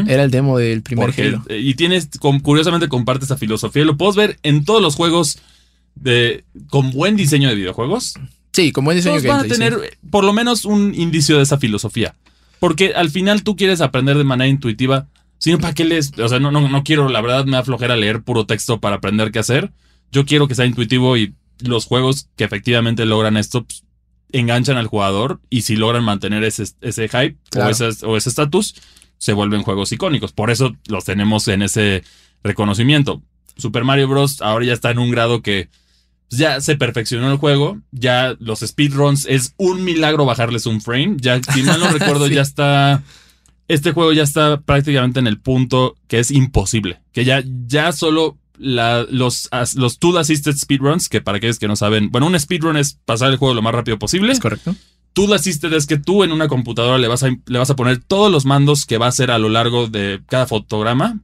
[0.08, 1.44] Era el demo del primer Porque, Halo.
[1.48, 2.08] eh, y tienes,
[2.42, 5.38] curiosamente comparte esa filosofía lo puedes ver en todos los juegos
[5.94, 8.14] de, con buen diseño de videojuegos,
[8.52, 9.48] Sí, con buen diseño todos van a sí.
[9.50, 12.14] tener por lo menos un indicio de esa filosofía.
[12.58, 15.06] Porque al final tú quieres aprender de manera intuitiva.
[15.38, 16.10] Si no, ¿para qué lees?
[16.18, 18.96] O sea, no, no, no quiero, la verdad me da flojera leer puro texto para
[18.96, 19.70] aprender qué hacer.
[20.10, 23.84] Yo quiero que sea intuitivo y los juegos que efectivamente logran esto pues,
[24.32, 27.74] enganchan al jugador y si logran mantener ese, ese hype Claro.
[28.04, 28.74] o ese estatus,
[29.18, 30.32] se vuelven juegos icónicos.
[30.32, 32.02] Por eso los tenemos en ese
[32.42, 33.22] reconocimiento.
[33.56, 34.42] Super Mario Bros.
[34.42, 35.70] ahora ya está en un grado que
[36.28, 37.80] pues, ya se perfeccionó el juego.
[37.92, 41.16] Ya los speedruns es un milagro bajarles un frame.
[41.18, 42.34] Ya, si mal no recuerdo, Sí.
[42.34, 43.02] ya está.
[43.68, 47.00] Este juego ya está prácticamente en el punto que es imposible.
[47.12, 51.68] Que ya, ya solo la- los, as- los tool assisted speedruns, que para aquellos que
[51.68, 54.32] no saben, bueno, un speedrun es pasar el juego lo más rápido posible.
[54.32, 54.74] Es correcto.
[55.12, 58.04] Tool Assisted es que tú en una computadora le vas, a, le vas a poner
[58.04, 61.20] todos los mandos que va a hacer a lo largo de cada fotograma.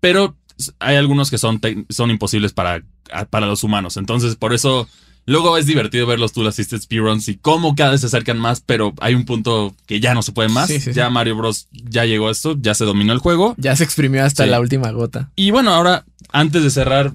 [0.00, 0.36] Pero
[0.78, 2.82] hay algunos que son, son imposibles para,
[3.30, 3.96] para los humanos.
[3.96, 4.88] Entonces, por eso
[5.26, 8.60] luego es divertido ver los Tool Assisted Speedruns y cómo cada vez se acercan más,
[8.64, 10.68] pero hay un punto que ya no se puede más.
[10.68, 10.92] Sí, sí, sí.
[10.94, 11.68] ya Mario Bros.
[11.72, 13.54] ya llegó a esto, ya se dominó el juego.
[13.58, 15.30] Ya se exprimió hasta la última gota.
[15.36, 17.12] Y bueno, ahora, antes de cerrar,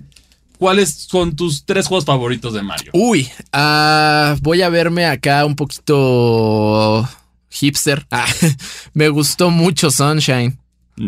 [0.58, 2.92] ¿cuáles son tus tres juegos favoritos de Mario?
[2.94, 7.08] Uy, ah, voy a verme acá un poquito
[7.50, 8.06] hipster.
[8.12, 8.28] Ah,
[8.94, 10.61] me gustó mucho Sunshine.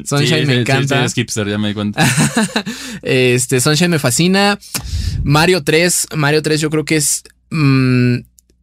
[0.06, 1.08] Sunshine me encanta.
[1.10, 2.06] Sí, hipster, ya me di cuenta.
[3.02, 4.60] Este, Sunshine me fascina.
[5.24, 7.24] Mario 3, Mario 3 yo creo que es...
[7.52, 8.18] mm,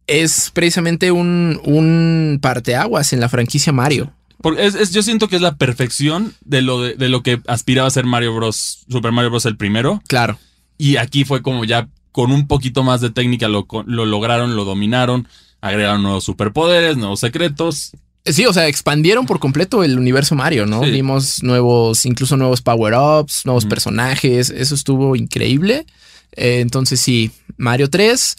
[0.07, 4.11] es precisamente un, un parteaguas en la franquicia Mario.
[4.41, 7.39] Porque es, es- yo siento que es la perfección de lo, de, de lo que
[7.47, 8.83] aspiraba a ser Mario Bros.
[8.89, 9.45] Super Mario Bros.
[9.45, 10.01] el primero.
[10.07, 10.37] Claro.
[10.77, 14.65] Y aquí fue como ya con un poquito más de técnica lo, lo lograron, lo
[14.65, 15.27] dominaron.
[15.61, 17.91] Agregaron nuevos superpoderes, nuevos secretos.
[18.25, 20.83] Sí, o sea, expandieron por completo el universo Mario, ¿no?
[20.83, 20.91] Sí.
[20.91, 24.49] Vimos nuevos, incluso nuevos power-ups, nuevos personajes.
[24.51, 25.85] Eso estuvo increíble.
[26.33, 28.35] Eh, entonces, sí, Mario 3.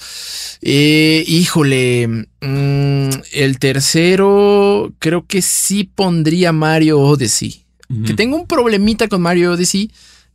[0.62, 7.61] Eh, híjole, mm, el tercero creo que sí pondría Mario Odyssey.
[8.07, 9.91] Que tengo un problemita con Mario Odyssey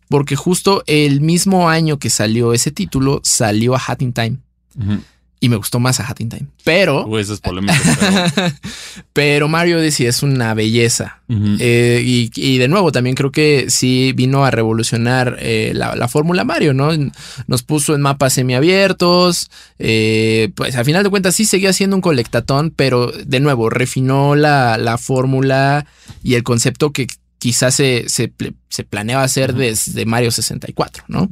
[0.09, 4.37] porque justo el mismo año que salió ese título salió a Hat in Time.
[5.39, 6.47] Y me gustó más a Hat in Time.
[6.63, 7.73] Pero, Uy, eso es polémico.
[7.99, 8.51] pero-
[9.13, 11.21] pero Mario Odyssey es una belleza.
[11.29, 16.07] Eh, y, y de nuevo, también creo que sí vino a revolucionar eh, la, la
[16.07, 16.89] fórmula Mario, ¿no?
[17.47, 19.49] Nos puso en mapas semiabiertos.
[19.79, 24.35] eh, pues al final de cuentas sí seguía siendo un colectatón, pero de nuevo refinó
[24.35, 25.85] la, la fórmula
[26.23, 27.07] y el concepto que
[27.39, 28.31] quizás se, se,
[28.89, 31.29] planeaba hacer desde Mario 64, ¿no?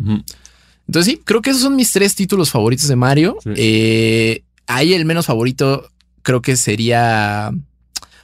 [0.87, 3.37] Entonces sí, creo que esos son mis tres títulos favoritos de Mario.
[3.43, 3.49] Sí.
[3.55, 5.89] Eh, ahí el menos favorito
[6.21, 7.51] creo que sería,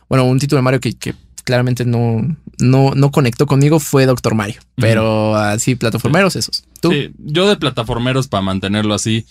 [0.09, 2.21] bueno, un título de Mario que, que claramente no,
[2.59, 4.61] no, no conectó conmigo fue Doctor Mario.
[4.75, 6.63] Pero así, plataformeros esos.
[6.81, 6.91] ¿Tú?
[6.91, 9.25] Sí, yo de plataformeros para mantenerlo así.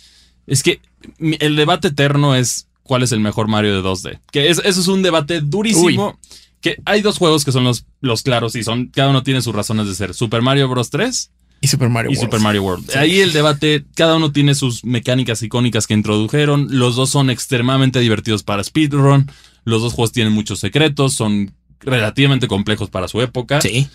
[0.47, 0.81] Es que
[1.21, 4.19] el debate eterno es cuál es el mejor Mario de 2D.
[4.33, 6.19] Que es- eso es un debate durísimo.
[6.61, 9.55] Que hay dos juegos que son los, los claros y son, cada uno tiene sus
[9.55, 10.13] razones de ser.
[10.15, 10.91] Super Mario Bros.
[10.91, 11.31] 3
[11.61, 12.27] Y Super Mario y World.
[12.27, 12.91] Super Mario World.
[12.91, 12.99] Sí.
[12.99, 16.69] Ahí el debate, cada uno tiene sus mecánicas icónicas que introdujeron.
[16.71, 19.31] Los dos son extremadamente divertidos para speedrun.
[19.65, 23.61] Los dos juegos tienen muchos secretos, son relativamente complejos para su época.
[23.61, 23.89] Sí.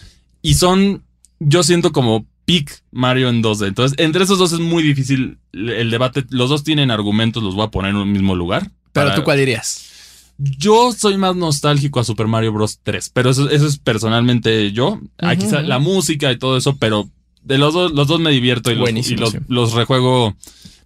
[0.43, 1.03] Y son,
[1.39, 3.67] yo siento como peak Mario en 2D.
[3.67, 6.23] Entonces, entre esos dos es muy difícil el debate.
[6.29, 8.69] Los dos tienen argumentos, los voy a poner en un mismo lugar.
[8.93, 9.81] Pero Para- tú cuál dirías?
[10.37, 12.79] Yo soy más nostálgico a Super Mario Bros.
[12.83, 14.99] 3, pero eso, eso es personalmente yo.
[15.17, 17.09] Aquí sa- la música y todo eso, pero
[17.45, 19.37] de los dos, los dos me divierto y los, y los, sí.
[19.47, 20.35] los rejuego.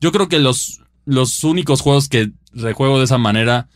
[0.02, 3.70] Yo creo que los, los únicos juegos que rejuego de esa manera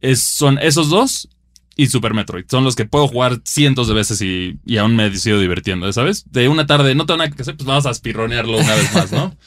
[0.00, 1.28] es, son esos dos
[1.74, 2.44] y Super Metroid.
[2.50, 6.24] Son los que puedo jugar cientos de veces y, y aún me sigo divirtiendo, ¿sabes?
[6.30, 9.12] De una tarde, no tengo nada que hacer, pues vamos a espirronearlo una vez más,
[9.12, 9.36] ¿no?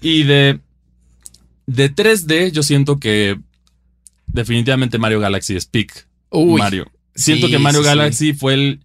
[0.00, 0.60] Y de,
[1.66, 3.38] de 3D, yo siento que
[4.26, 6.60] definitivamente Mario Galaxy es peak Uy.
[6.60, 6.90] Mario.
[7.14, 7.86] Siento Sí, que Mario sí.
[7.86, 8.80] Galaxy fue el,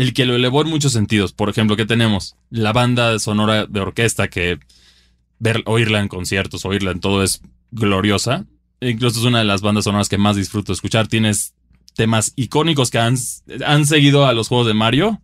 [0.00, 1.34] el que lo elevó en muchos sentidos.
[1.34, 2.34] Por ejemplo, ¿qué tenemos?
[2.48, 4.58] La banda sonora de orquesta que
[5.38, 8.46] ver, oírla en conciertos, oírla en todo es gloriosa.
[8.80, 11.06] E Incluso es una de las bandas sonoras que más disfruto escuchar.
[11.06, 11.52] Tienes
[11.96, 13.18] temas icónicos que han,
[13.66, 15.20] han seguido a los juegos de Mario.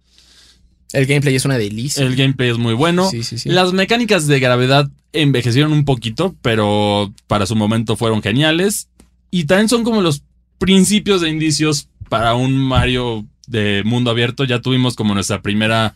[0.92, 2.04] El gameplay es una delicia.
[2.04, 3.08] El gameplay es muy bueno.
[3.08, 3.48] sí, sí, sí.
[3.48, 8.90] Las mecánicas de gravedad envejecieron un poquito, pero para su momento fueron geniales.
[9.30, 10.22] Y también son como los
[10.58, 14.44] principios de indicios para un Mario de mundo abierto.
[14.44, 15.94] Ya tuvimos como nuestra primera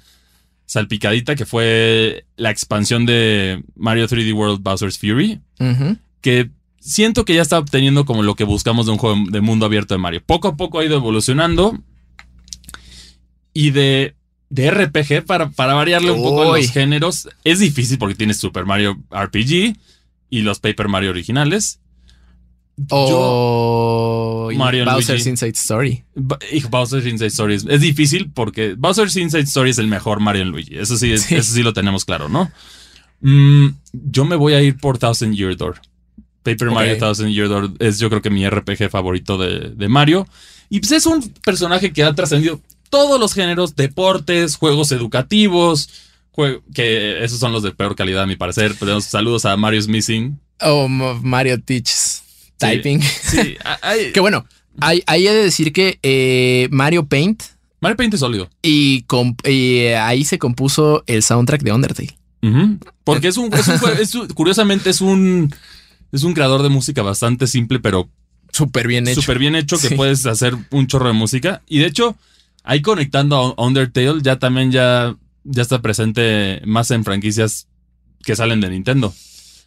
[0.66, 5.40] salpicadita, que fue la expansión de Mario 3D World Bowser's Fury,
[6.20, 9.66] que siento que ya está obteniendo como lo que buscamos de un juego de mundo
[9.66, 10.22] abierto de Mario.
[10.24, 11.78] Poco a poco ha ido evolucionando.
[13.52, 14.14] Y de
[14.50, 16.62] de RPG para, para variarle un poco Uy.
[16.62, 17.28] los géneros.
[17.44, 19.76] Es difícil porque tienes Super Mario RPG
[20.28, 21.80] y los Paper Mario originales.
[24.58, 25.30] Mario Bowser's Luigi.
[25.30, 26.04] Inside Story.
[26.14, 26.38] Ba-
[26.70, 30.76] Bowser's Inside Story es, es difícil porque Bowser's Inside Story es el mejor Mario Luigi.
[30.78, 31.36] Eso sí, es- Sí.
[31.36, 32.50] eso sí lo tenemos claro, ¿no?
[33.20, 35.80] Mm, yo me voy a ir por Thousand Year Door.
[36.42, 36.70] Paper.
[36.70, 40.26] Mario Thousand Year Door es yo creo que mi RPG favorito de, de Mario.
[40.70, 45.90] Y pues es un personaje que ha trascendido todos los géneros, deportes, juegos educativos,
[46.32, 48.74] jue- que esos son los de peor calidad a mi parecer.
[48.74, 50.38] Tenemos saludos a Mario's Missing.
[50.62, 52.22] O Mo- Mario Teaches
[52.60, 53.02] Typing.
[53.02, 54.46] Sí, hay- que bueno,
[54.80, 57.42] hay, hay he de decir que eh, Mario Paint
[57.80, 58.50] Mario Paint es sólido.
[58.62, 59.04] y,
[59.44, 62.16] eh, ahí se compuso el soundtrack de Undertale.
[63.04, 65.54] Porque es un, es un jue- es un- curiosamente es un
[66.12, 68.08] es un creador de música bastante simple, pero
[68.52, 69.20] Súper bien hecho.
[69.20, 69.94] súper bien hecho que Sí.
[69.94, 71.62] puedes hacer un chorro de música.
[71.68, 72.16] Y de hecho,
[72.64, 77.68] ahí conectando a Undertale, ya también ya, ya está presente más en franquicias
[78.24, 79.14] que salen de Nintendo.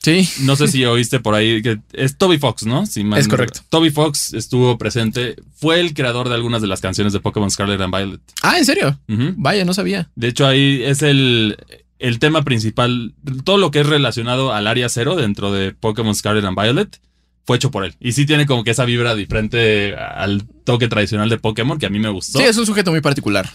[0.04, 0.28] Sí.
[0.42, 2.86] No sé si oíste por ahí que es Toby Fox, ¿no?
[2.86, 3.62] Si Es no- correcto.
[3.70, 7.80] Toby Fox estuvo presente, fue el creador de algunas de las canciones de Pokémon Scarlet
[7.80, 8.22] and Violet.
[8.42, 9.00] Ah, ¿en serio?
[9.38, 10.10] Vaya, no sabía.
[10.16, 11.58] De hecho, ahí es el,
[12.00, 13.14] el tema principal.
[13.46, 17.00] Todo lo que es relacionado al área cero dentro de Pokémon Scarlet and Violet
[17.46, 17.96] fue hecho por él.
[18.02, 21.90] Y sí tiene como que esa vibra diferente al toque tradicional de Pokémon que a
[21.90, 22.40] mí me gustó.
[22.40, 23.50] Sí, es un sujeto muy particular.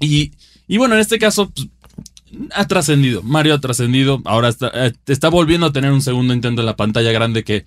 [0.00, 0.32] Y,
[0.68, 1.68] y bueno, en este caso pues,
[2.54, 3.22] ha trascendido.
[3.22, 4.20] Mario ha trascendido.
[4.24, 7.64] Ahora está, eh, está volviendo a tener un segundo intento en la pantalla grande que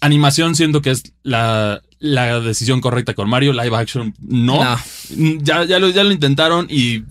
[0.00, 3.52] animación siento que es la, la decisión correcta con Mario.
[3.52, 4.62] Live action no.
[4.64, 4.78] No.
[5.42, 7.04] Ya, ya, lo, ya lo intentaron y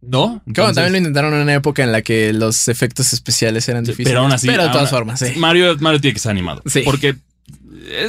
[0.00, 0.26] no.
[0.28, 3.84] Claro, Entonces- también lo intentaron en una época en la que los efectos especiales eran
[3.84, 4.10] difíciles.
[4.10, 4.46] Pero aún así.
[4.46, 5.32] Pero de todas formas, sí.
[5.36, 6.62] Mario, Mario tiene que ser animado.
[6.66, 6.82] Sí.
[6.84, 7.16] Porque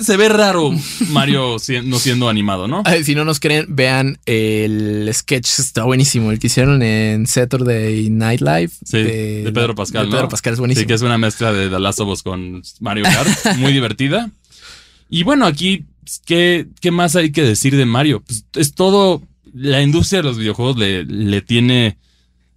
[0.01, 0.71] se ve raro
[1.09, 2.83] Mario no siendo animado, ¿no?
[3.03, 6.31] Si no nos creen, vean el sketch, está buenísimo.
[6.31, 8.71] El que hicieron en Saturday Night Live.
[8.85, 10.29] Sí, de Pedro Pascal, de Pedro ¿no?
[10.29, 10.81] Pascal es buenísimo.
[10.83, 13.57] Sí, que es una mezcla de The Last of Us con Mario Kart.
[13.57, 14.29] muy divertida.
[15.09, 15.85] Y bueno, aquí,
[16.25, 18.21] ¿qué, ¿qué más hay que decir de Mario?
[18.25, 19.21] Pues es todo.
[19.53, 21.97] La industria de los videojuegos le, le tiene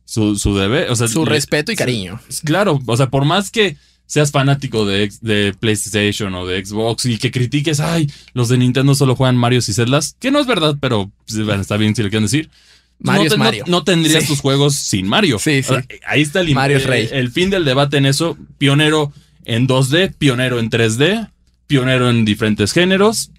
[0.04, 0.90] su, su deber.
[0.90, 2.20] O sea, Su le- respeto y cariño.
[2.44, 3.76] Claro, o sea, por más que
[4.12, 8.94] seas fanático de, de PlayStation o de Xbox y que critiques, ay, los de Nintendo
[8.94, 12.02] solo juegan Mario y Zeldas, que no es verdad, pero pues, bueno, está bien si
[12.02, 12.50] lo quieren decir.
[12.98, 13.64] Mario no, es te- Mario.
[13.68, 14.28] No, tendrías Sí.
[14.28, 15.38] tus juegos sin Mario.
[15.38, 15.72] Sí, sí.
[16.06, 17.08] Ahí está el, Mario es eh, rey.
[17.10, 18.36] el fin del debate en eso.
[18.58, 19.14] Pionero
[19.46, 21.30] en 2D, pionero en 3D,
[21.66, 23.30] pionero en diferentes géneros.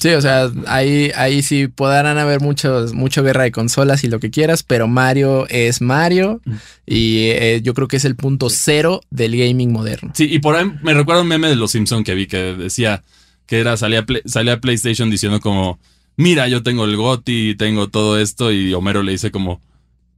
[0.00, 4.20] Sí, o sea, ahí, ahí sí podrán haber muchos, mucho guerra de consolas y lo
[4.20, 6.52] que quieras, pero Mario es Mario Mm.
[6.86, 10.12] y eh, yo creo que es el punto cero del gaming moderno.
[10.14, 13.02] Sí, y por ahí me recuerda un meme de los Simpson que vi que decía
[13.46, 15.78] que era salía, salía PlayStation diciendo como,
[16.16, 19.60] mira, yo tengo el GOTY, tengo todo esto, y Homero le dice como,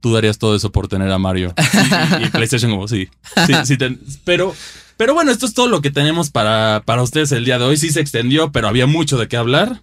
[0.05, 1.51] tú darías todo eso por tener a Mario.
[2.21, 3.09] Y, y PlayStation como, sí,
[3.47, 4.53] sí, sí ten- pero,
[4.97, 7.75] pero bueno, esto es todo lo que tenemos para, para ustedes el día de hoy.
[7.75, 9.81] Sí se extendió, pero había mucho de qué hablar.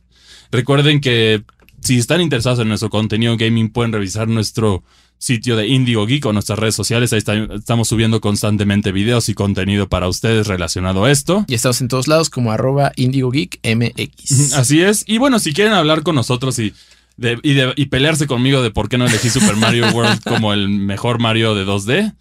[0.53, 1.43] Recuerden que
[1.83, 4.85] si están interesados en nuestro contenido gaming, pueden revisar nuestro
[5.19, 7.13] sitio de Indigo Geek o nuestras redes sociales.
[7.13, 11.45] Ahí está- estamos subiendo constantemente videos y contenido para ustedes relacionado a esto.
[11.49, 14.53] Y estamos en todos lados como arroba IndigoGeekMX.
[14.55, 15.03] Así es.
[15.09, 16.73] Y bueno, si quieren hablar con nosotros y,
[17.17, 20.53] de- y, de- y pelearse conmigo de por qué no elegí Super Mario World como
[20.53, 22.15] el mejor Mario de 2D,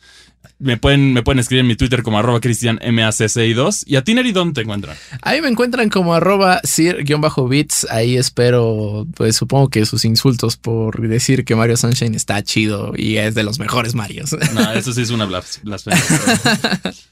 [0.59, 3.83] me pueden, me pueden escribir en mi Twitter como arroba cristianmacci2.
[3.87, 4.95] Y a ti, Neri, ¿dónde te encuentran?
[5.23, 7.87] Ahí me encuentran como arroba sir-bits.
[7.89, 13.17] Ahí espero, pues supongo que sus insultos por decir que Mario Sunshine está chido y
[13.17, 14.35] es de los mejores Marios.
[14.53, 15.99] No, eso sí es una blas- blasfemia.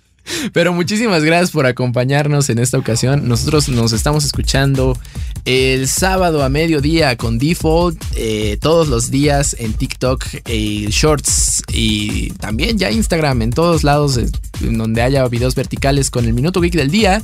[0.53, 3.27] pero- muchísimas gracias por acompañarnos en esta ocasión.
[3.27, 4.97] Nosotros nos estamos escuchando
[5.45, 12.31] el sábado a mediodía con Default, eh, todos los días en TikTok, eh, Shorts y
[12.33, 14.27] también ya Instagram, en todos lados eh,
[14.61, 17.21] donde haya videos verticales con el Minuto Geek del día,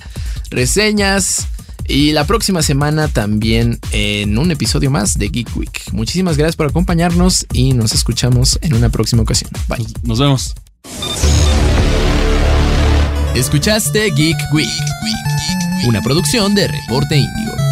[0.49, 1.47] reseñas.
[1.87, 5.81] Y la próxima semana también en un episodio más de Geek Week.
[5.91, 9.51] Muchísimas gracias por acompañarnos y nos escuchamos en una próxima ocasión.
[9.67, 9.85] Bye.
[10.01, 10.55] Nos vemos.
[13.35, 14.69] Escuchaste Geek Week,
[15.87, 17.64] una producción de Reporte Índigo.